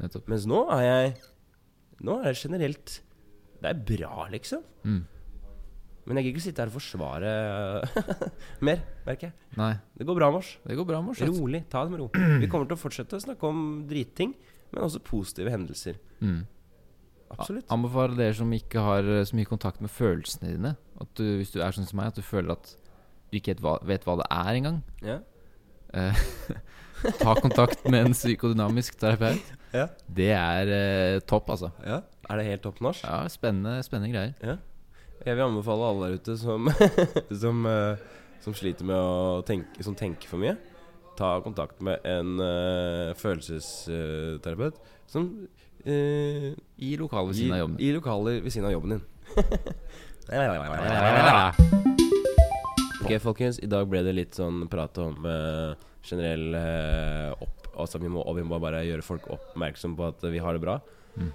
[0.00, 0.26] Nettopp.
[0.32, 1.12] Mens nå er jeg
[2.04, 2.96] Nå er det generelt
[3.62, 4.64] Det er bra, liksom.
[4.84, 5.04] Mm.
[6.06, 7.30] Men jeg gidder ikke sitte her og forsvare
[8.66, 9.34] mer, merker jeg.
[9.58, 10.50] Nei, Det går bra med oss.
[10.66, 11.20] det går bra, mors.
[11.22, 11.64] oss Rolig.
[11.72, 12.10] Ta det med ro.
[12.42, 14.36] Vi kommer til å fortsette å snakke om dritting,
[14.72, 15.98] men også positive hendelser.
[16.22, 16.44] Mm.
[17.34, 17.66] Absolutt.
[17.74, 21.50] Anbefaler dere som ikke har eh, så mye kontakt med følelsene dine, at du, hvis
[21.54, 22.70] du er sånn som meg, at du føler at
[23.32, 25.18] du ikke vet hva, vet hva det er engang, Ja.
[25.90, 26.22] eh,
[27.24, 29.42] ta kontakt med en psykodynamisk terapeut.
[29.74, 29.88] Ja.
[30.06, 31.72] Det er eh, topp, altså.
[31.84, 31.98] ja.
[32.30, 33.02] Er det helt topp norsk?
[33.06, 34.32] Ja, spennende, spennende greier.
[34.42, 34.56] Ja.
[35.26, 36.68] Jeg vil anbefale alle der ute som,
[37.42, 38.02] som, eh,
[38.44, 40.54] som sliter med å tenke, som tenker for mye.
[41.16, 44.76] ta kontakt med en uh, følelsesterapeut
[45.08, 45.24] som
[45.88, 47.78] uh, I lokalet ved siden av jobben.
[47.80, 49.02] I lokaler ved siden av jobben din.
[53.02, 53.58] ok, folkens.
[53.58, 55.74] I dag ble det litt sånn prat om uh,
[56.06, 57.66] generell uh, opp...
[57.76, 60.62] Altså vi må, og vi må bare gjøre folk oppmerksom på at vi har det
[60.62, 60.78] bra.
[61.16, 61.32] Mm.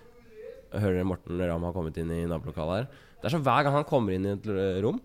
[0.71, 3.07] Hører hører Morten Ramm har kommet inn i nabolokalet her.
[3.21, 4.47] Det er som hver gang han kommer inn i et
[4.81, 4.97] rom,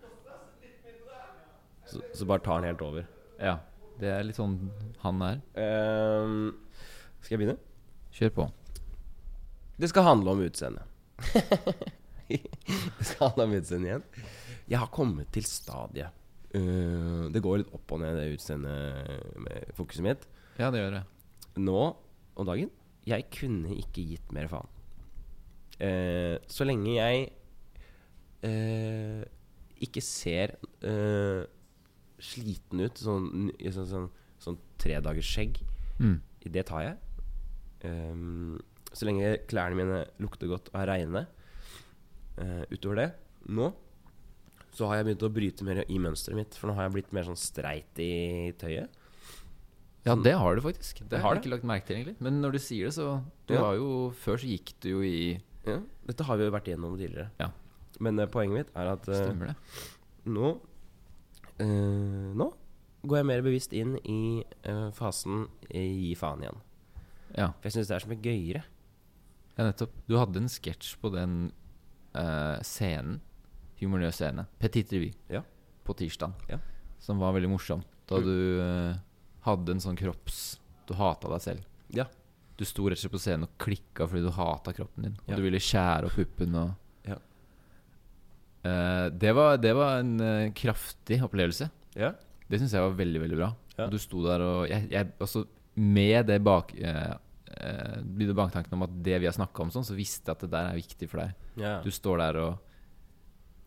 [1.86, 3.04] så, så bare tar han helt over.
[3.36, 3.58] Ja.
[4.00, 4.56] Det er litt sånn
[5.02, 5.42] han er.
[5.60, 6.48] Ehm,
[7.20, 7.60] skal jeg begynne?
[8.16, 8.46] Kjør på.
[9.76, 10.84] Det skal handle om utseendet.
[12.28, 14.06] det skal handle om utseendet igjen.
[14.66, 16.24] Jeg har kommet til stadiet.
[16.56, 20.24] Uh, det går litt opp og ned, det utseendefokuset mitt.
[20.56, 21.02] Ja, det gjør det.
[21.60, 21.80] Nå
[22.36, 22.68] om dagen
[23.08, 24.72] Jeg kunne ikke gitt mer faen.
[25.76, 27.28] Uh, så lenge jeg
[28.46, 29.22] uh,
[29.84, 30.54] ikke ser
[30.88, 31.42] eh,
[32.16, 34.06] sliten ut, sånn, sånn, sånn,
[34.40, 35.58] sånn tredagersskjegg.
[36.00, 36.14] Mm.
[36.54, 36.96] det tar jeg.
[37.84, 38.56] Um,
[38.96, 41.26] så lenge klærne mine lukter godt og er reine.
[42.40, 43.10] Uh, utover det,
[43.52, 43.68] nå
[44.76, 46.56] så har jeg begynt å bryte mer i mønsteret mitt.
[46.58, 48.92] For nå har jeg blitt mer sånn streit i tøyet.
[50.06, 51.00] Ja, det har du faktisk.
[51.00, 52.16] Det det har har jeg ikke lagt merke til, egentlig.
[52.22, 53.60] Men når du sier det, så Du Ja.
[53.64, 56.96] har jo Før så gikk du jo i Ja, dette har vi jo vært igjennom
[56.96, 57.30] tidligere.
[57.40, 57.50] Ja.
[58.00, 59.56] Men uh, poenget mitt er at uh, Stemmer det?
[60.26, 60.50] nå
[61.60, 62.50] uh, Nå
[63.06, 64.42] går jeg mer bevisst inn i
[64.96, 66.56] fasen gi faen igjen.
[67.36, 67.52] Ja.
[67.60, 68.62] For jeg syns det er så mye gøyere.
[69.56, 69.92] ja, nettopp.
[70.10, 71.36] Du hadde en sketsj på den
[72.18, 73.20] eh, scenen,
[73.78, 75.42] humorløs scene, Petit Revy, Ja.
[75.86, 76.58] på tirsdag, Ja.
[76.98, 77.84] som var veldig morsom.
[78.08, 78.24] Da Mm.
[78.24, 78.96] du eh,
[79.46, 81.62] hadde en sånn kropps Du hata deg selv.
[81.90, 82.06] Ja.
[82.56, 85.16] Du sto rett og slett på scenen og klikka fordi du hata kroppen din.
[85.26, 85.36] Og Ja.
[85.36, 86.74] du ville skjære opp puppen og
[88.66, 91.68] Eh, det, var, det var en uh, kraftig opplevelse.
[91.96, 92.12] Ja.
[92.46, 93.52] Det syns jeg var veldig, veldig bra.
[93.76, 93.88] Ja.
[93.92, 95.42] Du sto der og jeg, jeg, også
[95.76, 97.16] Med det bak uh,
[97.52, 100.54] uh, baktanken om at det vi har snakka om, sånn så visste jeg at det
[100.54, 101.50] der er viktig for deg.
[101.60, 101.74] ja.
[101.84, 102.62] Du står der og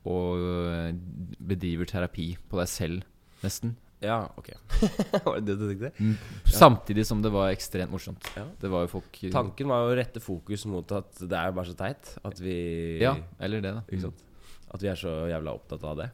[0.10, 0.96] Og
[1.44, 3.06] bedriver terapi på deg selv,
[3.44, 3.76] nesten.
[4.00, 4.48] Ja, ok.
[5.26, 5.92] Var det det du tenkte?
[6.00, 6.14] Mm.
[6.48, 8.24] Samtidig som det var ekstremt morsomt.
[8.32, 8.46] Ja.
[8.62, 11.68] Det var jo folk Tanken var jo å rette fokus mot at det er bare
[11.68, 12.14] så teit.
[12.24, 12.56] At vi
[13.04, 13.84] Ja, eller det, da.
[13.92, 14.24] Ikke sant?
[14.70, 16.10] At vi er så jævla opptatt av det.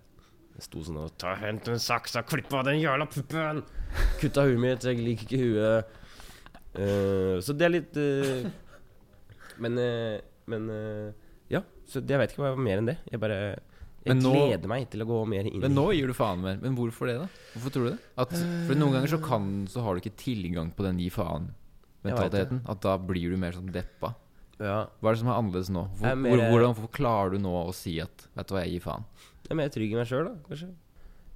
[0.56, 3.62] Det sto sånn og Ta Hent en saks og klipp av den jævla puppen!
[4.22, 6.02] Kutta huet mitt, jeg liker ikke huet.
[6.76, 8.48] Uh, så det er litt uh,
[9.63, 10.18] Men uh,
[10.52, 10.65] Men
[11.52, 11.62] Ja.
[11.88, 12.98] Så jeg vet ikke hva mer enn det.
[13.12, 13.38] Jeg bare
[14.04, 16.60] Jeg nå- gleder meg til å gå mer inn Men nå gir du faen mer.
[16.63, 17.30] Men hvorfor det, da?
[17.54, 18.00] Hvorfor tror du det?
[18.24, 18.36] At,
[18.68, 22.63] for noen ganger så kan Så har du ikke tilgang på den gi faen-mentaliteten.
[22.72, 24.15] At da blir du mer sånn deppa.
[24.60, 24.86] Ja.
[25.02, 25.82] Hva er det som er annerledes nå?
[26.00, 28.84] Hvor, er mer- hvordan klarer du nå å si at Vet du hva, jeg gir
[28.86, 29.04] faen?
[29.46, 30.36] Jeg er mer trygg i meg sjøl, da.
[30.48, 30.70] Kanskje.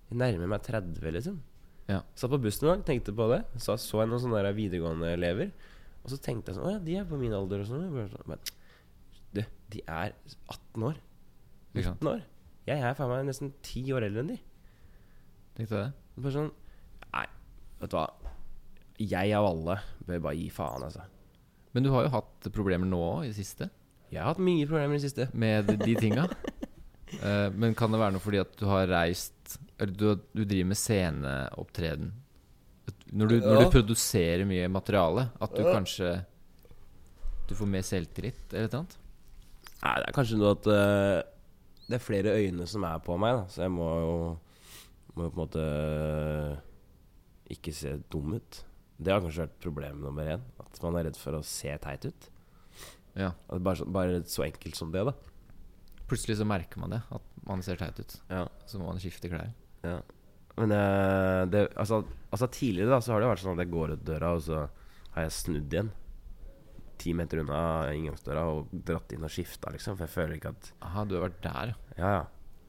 [0.09, 1.35] Jeg nærmer meg 30, liksom.
[1.89, 1.99] Ja.
[2.15, 3.41] Satt på bussen i dag, tenkte på det.
[3.59, 5.51] Så så jeg noen sånne der videregående elever.
[6.03, 7.85] Og så tenkte jeg sånn Å ja, de er på min alder og sånn.
[8.13, 8.39] Sånn, Men
[9.35, 9.43] du,
[9.75, 10.15] de er
[10.47, 10.97] 18 år.
[11.75, 12.23] Ikke 19 år.
[12.69, 14.39] Jeg er faen meg nesten 10 år eldre enn de.
[15.57, 15.91] Tenkte du det?
[16.23, 16.51] Bare sånn
[17.13, 17.25] Nei,
[17.81, 18.07] vet du hva.
[18.99, 19.77] Jeg av alle
[20.07, 21.03] bør bare gi faen, altså.
[21.75, 23.69] Men du har jo hatt problemer nå i det siste
[24.09, 25.27] Jeg har hatt mye problemer i det siste.
[25.33, 26.25] med de tinga.
[27.21, 30.71] uh, men kan det være noe fordi at du har reist Eller du, du driver
[30.71, 32.13] med sceneopptreden?
[33.09, 36.19] Når du, når du produserer mye materiale, at du kanskje
[37.49, 38.97] Du får mer selvtillit, eller noe annet?
[39.79, 41.19] Nei, det er kanskje noe at uh,
[41.89, 43.45] det er flere øyne som er på meg, da.
[43.49, 44.15] Så jeg må jo
[45.17, 45.63] Må på en måte
[47.49, 48.59] ikke se dum ut.
[49.01, 50.43] Det har kanskje vært problem nummer én.
[50.73, 52.29] At man er redd for å se teit ut.
[53.17, 53.31] Ja.
[53.49, 55.13] Bare, bare så enkelt som det, da.
[56.09, 58.15] Plutselig så merker man det, at man ser teit ut.
[58.29, 59.51] Ja, Så må man skifte klær.
[59.85, 59.99] ja.
[60.59, 62.01] Men uh, det, altså,
[62.33, 64.57] altså tidligere da så har det vært sånn at jeg går ut døra, og så
[65.13, 65.91] har jeg snudd igjen.
[66.99, 67.59] Ti meter unna
[67.95, 69.95] inngangsdøra og dratt inn og skifta, liksom.
[69.95, 72.25] For jeg føler ikke at Aha, du har vært der, Ja, ja.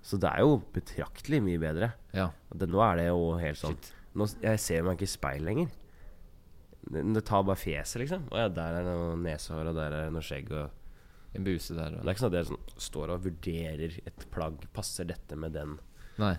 [0.07, 1.91] Så det er jo betraktelig mye bedre.
[2.15, 2.29] ja.
[2.55, 3.91] Det, nå er det jo helt sånn Shit.
[4.17, 5.75] nå, Jeg ser meg ikke i speil lenger.
[6.89, 8.29] Det, tar bare fjeset, liksom.
[8.33, 10.53] Å ja, der er noe nesehår, og der er noe skjegg.
[10.57, 14.25] Og En buse der det er ikke sånn at jeg sånn, står og vurderer et
[14.35, 14.65] plagg.
[14.75, 15.77] Passer dette med den?
[16.19, 16.33] Nei.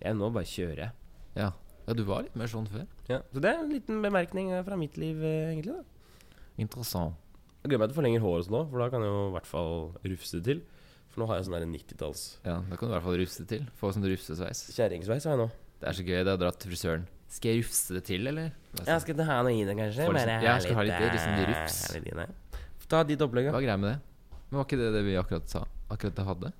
[0.00, 0.94] Jeg, nå bare kjører jeg.
[1.36, 1.50] Ja.
[1.86, 2.86] ja, du var litt mer sånn før.
[3.10, 3.20] Ja.
[3.34, 5.76] Så det er en liten bemerkning eh, fra mitt liv, eh, egentlig.
[5.76, 7.18] da Interessant.
[7.60, 9.34] Jeg gleder meg til å forlenge håret sånn nå, for da kan jeg jo i
[9.34, 9.74] hvert fall
[10.14, 10.62] rufse det til.
[11.10, 13.42] For nå har jeg sånn der 90-talls Ja, Da kan du i hvert fall rufse
[13.44, 13.64] det til.
[13.76, 14.68] Få sånn rufsesveis.
[14.76, 15.26] kjerringsveis.
[15.26, 15.48] har jeg nå.
[15.80, 16.20] Det er så gøy.
[16.22, 17.06] Det har dratt til frisøren.
[17.30, 18.50] Skal jeg rufse det til, eller?
[18.74, 20.02] Altså, ja, skal du ha noe i det, kanskje?
[20.02, 22.88] Liksom, Bare ja, skal litt, ha litt, liksom, eh, rufs.
[22.90, 23.52] Ta de doble, ja.
[23.54, 24.40] Hva er greia med det?
[24.50, 25.62] Men Var ikke det det vi akkurat sa?
[25.94, 26.50] Akkurat det hadde?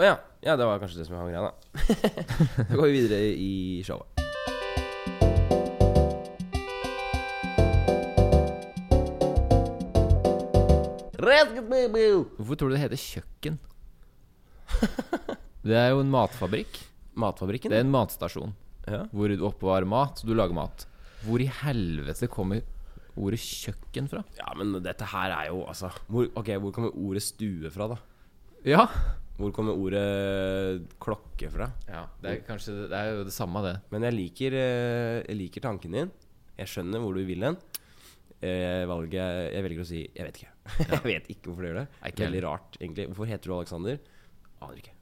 [0.00, 0.14] Å ja.
[0.40, 1.52] Ja, det var kanskje det som var greia, da.
[2.70, 3.50] da går vi videre i
[3.84, 4.08] showet.
[12.40, 13.60] Hvorfor tror du det heter kjøkken?
[15.60, 16.80] Det er jo en matfabrikk.
[17.20, 17.68] Matfabrikken?
[17.68, 18.56] Det er en matstasjon.
[18.88, 19.02] Ja.
[19.12, 20.86] hvor du oppbevarer mat, du lager mat.
[21.26, 22.62] Hvor i helvete kommer
[23.20, 24.22] ordet kjøkken fra?
[24.38, 27.98] ja, men dette her er jo altså hvor, Ok, hvor kommer ordet stue fra, da?
[28.64, 28.86] Ja,
[29.40, 31.70] Hvor kommer ordet klokke fra?
[31.88, 33.74] Ja, det er kanskje Det er jo det samme, det.
[33.92, 36.10] Men jeg liker, eh, jeg liker tanken din.
[36.60, 37.56] Jeg skjønner hvor du vil hen.
[38.40, 40.52] Eh, valget Jeg velger å si Jeg vet ikke.
[40.92, 41.86] jeg vet ikke hvorfor du gjør det.
[42.00, 43.06] Nei, ikke Veldig rart, egentlig.
[43.10, 44.00] Hvorfor heter du Alexander?
[44.60, 44.94] Aner ikke.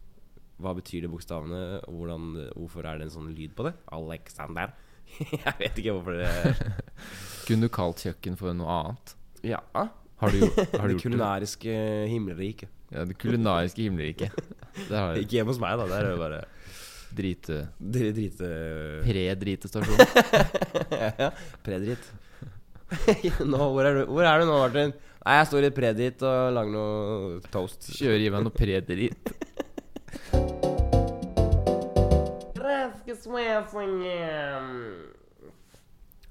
[0.59, 1.59] Hva betyr det bokstavene?
[1.87, 3.75] Hvordan, hvorfor er det en sånn lyd på det?
[3.94, 4.73] Alexander.
[5.44, 6.73] jeg vet ikke hvorfor det
[7.49, 9.14] Kunne du kalt kjøkken for noe annet?
[9.47, 9.61] Ja.
[10.18, 11.79] Har du, gjort- har du Det kulinariske
[12.11, 12.68] himmelriket.
[12.92, 14.35] Ja, det kulinariske himmelriket.
[14.88, 15.87] Ikke hjemme hos meg, da.
[15.92, 16.42] Der er det bare
[17.09, 18.49] Drite dri- drite
[19.07, 19.97] Pre-dritestasjon.
[21.23, 21.31] ja,
[21.64, 22.11] Predrit.
[23.49, 24.92] nå, hvor, er du, hvor er du nå, Martin?
[25.25, 27.88] Nei, jeg står i predrit og lager noe toast.
[27.97, 29.33] Kjører i meg noe pre-drit.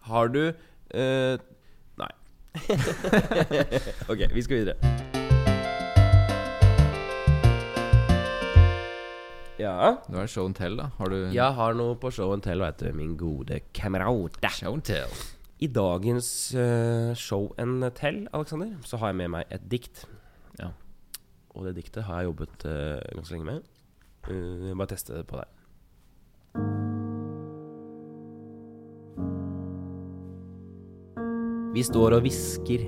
[0.06, 0.44] Har du
[0.94, 1.38] uh,
[1.98, 2.12] Nei.
[4.12, 4.76] ok, vi skal videre.
[9.58, 9.74] Ja.
[10.06, 10.92] Nå er det show and tell, da.
[11.00, 14.38] Har du Jeg har noe på show and tell, veit du, min gode kamerat.
[14.60, 15.18] Show and tell.
[15.58, 20.06] I dagens uh, show and tell, Aleksander, så har jeg med meg et dikt.
[20.62, 20.76] Ja.
[21.58, 23.70] Og det diktet har jeg jobbet uh, ganske lenge med.
[24.30, 25.57] Uh, bare teste det på deg.
[31.78, 32.82] Vi står og hvisker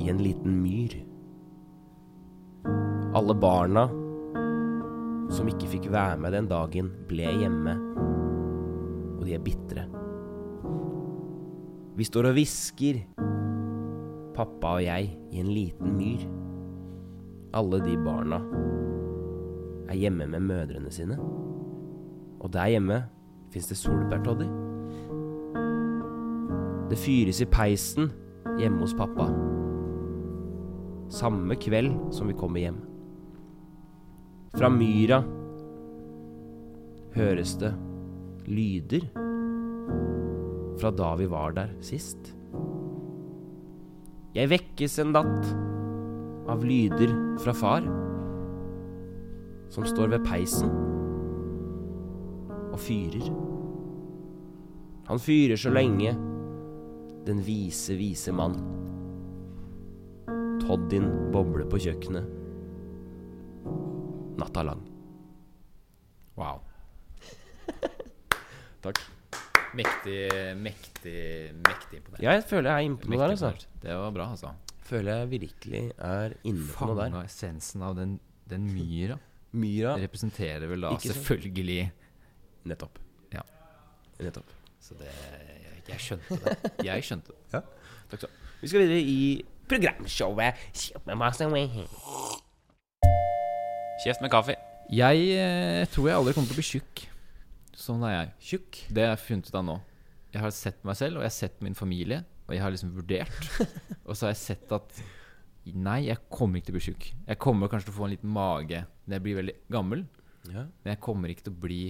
[0.00, 0.94] i en liten myr.
[3.18, 3.82] Alle barna
[5.28, 7.74] som ikke fikk være med den dagen, ble hjemme.
[9.18, 9.84] Og de er bitre.
[12.00, 13.02] Vi står og hvisker,
[14.38, 16.24] pappa og jeg, i en liten myr.
[17.60, 18.40] Alle de barna
[19.90, 21.20] er hjemme med mødrene sine.
[22.40, 23.02] Og der hjemme
[23.52, 24.48] fins det solbærtoddy.
[26.90, 28.10] Det fyres i peisen
[28.58, 29.28] hjemme hos pappa.
[31.10, 32.80] Samme kveld som vi kommer hjem.
[34.58, 35.20] Fra myra
[37.14, 37.70] høres det
[38.50, 39.06] lyder
[40.80, 42.32] fra da vi var der sist.
[44.34, 45.50] Jeg vekkes en natt
[46.50, 47.86] av lyder fra far,
[49.70, 50.70] som står ved peisen
[52.70, 53.26] og fyrer.
[55.10, 56.14] Han fyrer så lenge,
[57.30, 58.58] den vise, vise mann.
[60.66, 62.36] Toddyen bobler på kjøkkenet
[64.40, 64.80] natta lang.
[66.34, 66.60] Wow.
[68.84, 69.00] Takk.
[69.74, 71.18] Mektig, mektig,
[71.54, 72.22] mektig imponert.
[72.24, 73.50] Ja, jeg føler jeg er inne på noe der, altså.
[73.82, 74.54] Det var bra, altså.
[74.90, 77.12] Føler jeg virkelig er inne på noe der.
[77.12, 78.16] Fanga essensen av den,
[78.50, 79.20] den myra.
[79.50, 81.78] Myra Representerer vel da selvfølgelig
[82.70, 82.98] Nettopp.
[83.34, 83.42] Ja.
[84.20, 84.50] Nettopp.
[84.82, 85.10] Så det
[85.90, 86.72] Jeg skjønte det.
[86.86, 87.62] Jeg skjønte det.
[88.10, 88.48] Takk skal du ha.
[88.60, 89.20] Vi skal videre i
[89.70, 90.58] programshowet
[94.00, 94.56] Kjeft med kaffe.
[94.90, 97.02] Jeg eh, tror jeg aldri kommer til å bli tjukk.
[97.78, 98.30] Sånn er jeg.
[98.50, 98.78] Tjukk.
[98.90, 99.76] Det har jeg funnet ut av nå.
[100.34, 102.92] Jeg har sett meg selv, og jeg har sett min familie, og jeg har liksom
[102.96, 103.50] vurdert.
[104.06, 105.00] og så har jeg sett at
[105.70, 107.08] nei, jeg kommer ikke til å bli tjukk.
[107.28, 110.06] Jeg kommer kanskje til å få en liten mage når jeg blir veldig gammel,
[110.48, 110.64] Ja.
[110.64, 111.82] men jeg kommer ikke til å bli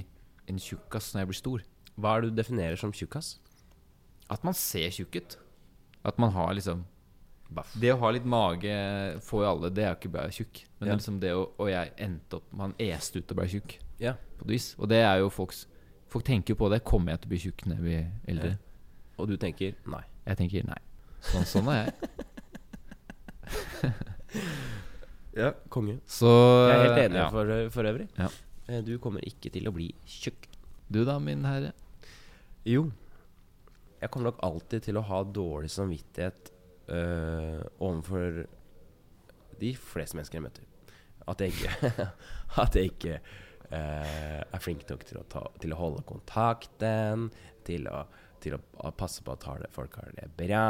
[0.50, 1.64] en tjukkas når jeg blir stor.
[2.00, 3.36] Hva er det du definerer som tjukkas?
[4.30, 5.36] At man ser tjukk ut.
[6.06, 6.84] At man har liksom
[7.50, 7.72] Baff.
[7.74, 8.70] Det å ha litt mage
[9.26, 10.60] får jo alle, det er jo ikke bare tjukk.
[10.78, 10.94] Men Ja.
[10.94, 14.12] liksom det å Og jeg endte opp Man este ut og ble tjukk, Ja.
[14.38, 14.76] på et vis.
[14.78, 15.66] Og det er jo folks
[16.08, 16.84] Folk tenker jo på det.
[16.84, 18.50] Kommer jeg til å bli tjukk når jeg blir eldre?
[18.50, 18.56] Ja.
[19.18, 20.02] Og du tenker nei.
[20.26, 20.78] Jeg tenker nei.
[21.22, 21.94] Sånn, sånn er jeg.
[25.36, 26.00] Ja, konge.
[26.10, 26.26] Så
[26.68, 27.28] Jeg er helt enig ja.
[27.30, 28.08] for, for øvrig.
[28.18, 28.28] Ja.
[28.68, 30.48] Eh, Du kommer ikke til å bli tjukk.
[30.90, 31.72] Du da, min herre?
[32.66, 32.88] Jo.
[34.00, 36.50] Jeg kommer nok alltid til å ha dårlig samvittighet
[36.94, 38.42] øh, overfor
[39.60, 40.64] de fleste mennesker jeg møter.
[41.28, 41.90] At jeg ikke,
[42.64, 47.28] at jeg ikke øh, er flink nok til å, ta, til å holde kontakten,
[47.68, 48.06] til å,
[48.40, 50.64] til å passe på at har det, folk har det bra.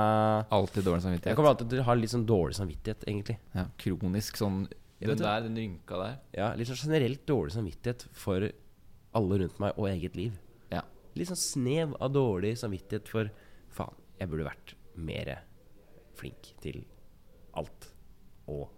[0.51, 1.31] Alltid dårlig samvittighet?
[1.31, 3.39] Jeg kommer alltid til å ha litt sånn dårlig samvittighet, egentlig.
[3.55, 4.65] Ja, kronisk sånn
[5.01, 6.19] Den der, den rynka der.
[6.35, 8.51] Ja, Litt sånn generelt dårlig samvittighet for
[9.17, 10.35] alle rundt meg og eget liv.
[11.19, 13.31] Litt sånn snev av dårlig samvittighet for
[13.75, 15.31] faen, jeg burde vært mer
[16.19, 16.83] flink til
[17.57, 17.89] alt
[18.51, 18.69] og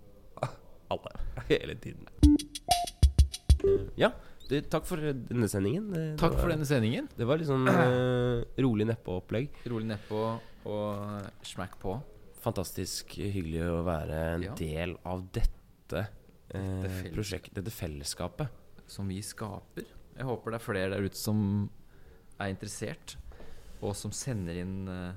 [0.92, 1.12] alle
[1.50, 2.06] hele tiden.
[2.22, 4.10] Eh, Ja,
[4.48, 5.90] du, takk for denne sendingen.
[5.92, 7.06] Det, det Takk var, for denne sendingen.
[7.16, 9.52] Det var litt sånn uh, rolig nedpå-opplegg.
[9.70, 10.22] Rolig nedpå
[10.72, 11.96] og smack på.
[12.42, 14.54] fantastisk hyggelig å være en Ja.
[14.58, 18.48] del av dette uh, prosjektet, dette fellesskapet.
[18.90, 19.86] som vi skaper.
[20.18, 21.70] Jeg håper det er flere der ute som
[22.44, 23.16] er interessert,
[23.82, 25.12] og som sender inn uh,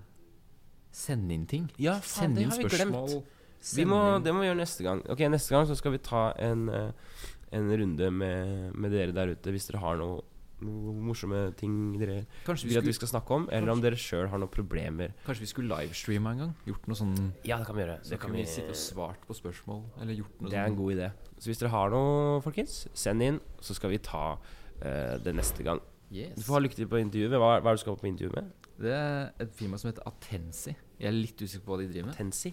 [0.96, 1.66] Sende inn ting.
[1.76, 3.10] Ja, faen, det har vi spørsmål.
[3.10, 3.34] glemt.
[3.76, 5.02] Vi må, det må vi gjøre neste gang.
[5.12, 9.34] Ok, Neste gang så skal vi ta en, uh, en runde med, med dere der
[9.34, 10.22] ute, hvis dere har noe,
[10.64, 14.00] noe morsomme ting dere Kanskje vi vil at vi skal snakke om, eller om dere
[14.00, 15.12] sjøl har noen problemer.
[15.26, 16.54] kanskje vi skulle livestreame en gang?
[16.70, 17.98] Gjort noe sånn Ja, det kan vi gjøre.
[18.06, 19.82] Så Det, kan vi, vi sitte og svart på spørsmål.
[20.00, 20.80] Eller gjort noe det er en sånn.
[20.80, 21.10] god idé.
[21.36, 25.66] Så hvis dere har noe, folkens, send inn, så skal vi ta uh, det neste
[25.68, 25.84] gang.
[26.12, 26.36] Yes.
[26.38, 27.32] Du får ha lykke til på intervjuet.
[27.42, 28.52] Hva, hva er det du skal på intervju med?
[28.78, 30.76] Det er et firma som heter Atensi.
[31.00, 32.16] Jeg er litt usikker på hva de driver med.
[32.16, 32.52] Atensi?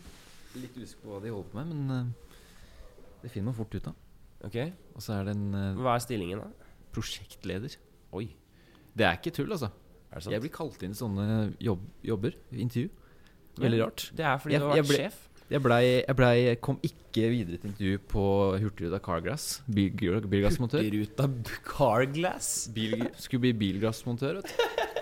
[0.57, 3.87] Litt usikker på hva de holder på med, men uh, det finner man fort ut
[3.91, 3.95] av.
[4.49, 4.57] Ok.
[4.97, 6.71] Og så er det en uh, Hva er stillingen, da?
[6.93, 7.77] prosjektleder.
[8.19, 8.27] Oi,
[8.93, 9.71] Det er ikke tull, altså.
[10.11, 10.33] er det sant?
[10.35, 11.27] Jeg blir kalt inn i sånne
[11.65, 12.35] jobb, jobber.
[12.53, 12.91] Intervju.
[13.63, 14.07] Veldig rart.
[14.17, 15.29] Det er fordi Jeg- du har vært ble- sjef.
[15.53, 16.29] Jeg, ble, jeg, ble,
[16.65, 18.23] kom ikke videre til intervju på
[18.63, 19.59] Hurtigruta Carglass.
[19.69, 19.91] Bil.
[20.01, 21.27] Hurtigruta
[21.67, 22.49] Carglass.
[22.73, 24.63] Bil, skulle bli bilgassmontør, vet du.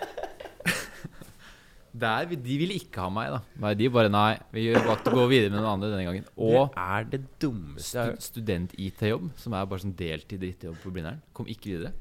[2.01, 3.70] Der, de ville ikke ha meg, da.
[3.78, 6.28] De bare nei, vi gjør valgte å gå videre med noen andre denne gangen.
[6.38, 10.78] Og det er det dummeste jeg har stu, student-IT-jobb, som er bare sånn deltid drittjobb
[10.82, 11.94] på Blindern, kom ikke videre.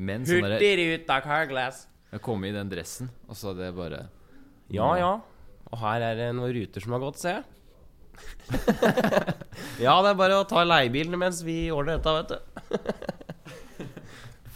[0.00, 1.86] Men sånn Hurtigruta Carglass.
[2.10, 4.04] Jeg kom i den dressen, og så hadde jeg bare
[4.72, 5.14] Ja, ja.
[5.70, 7.44] Og her er det noen ruter som har gått, jeg.
[9.84, 12.38] ja, det er bare å ta leiebilen mens vi ordner dette, vet du.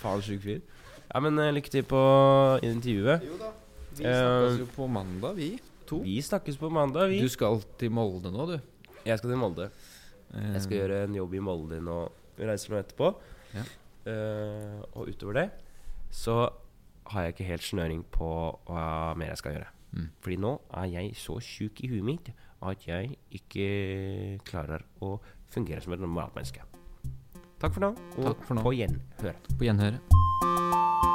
[0.00, 0.62] Faen, sjuk fyr.
[1.12, 2.00] Ja, men eh, lykke til på
[2.66, 3.24] intervjuet.
[3.28, 3.52] Jo da.
[3.94, 5.48] Vi Eh, snakkes jo på mandag, vi
[5.86, 6.00] to.
[6.02, 7.20] Vi snakkes på mandag, vi.
[7.22, 8.56] Du skal til Molde nå, du.
[9.06, 9.68] Jeg skal til Molde.
[10.34, 11.98] Jeg skal Eh, gjøre en jobb i Molde nå.
[12.36, 13.12] Vi reiser nå etterpå.
[13.54, 13.62] Ja.
[14.04, 15.44] Uh, og utover det
[16.12, 16.34] så
[17.08, 18.26] har jeg ikke helt snøring på
[18.68, 19.70] hva mer jeg skal gjøre.
[19.94, 20.08] Mm.
[20.20, 22.28] Fordi nå er jeg så sjuk i huet mitt
[22.72, 23.66] at jeg ikke
[24.48, 25.16] klarer å
[25.54, 26.64] fungere som et normalt menneske.
[27.60, 28.66] Takk for nå, og Takk for nå.
[28.66, 29.42] på gjenhør.
[29.58, 31.13] På gjenhøre.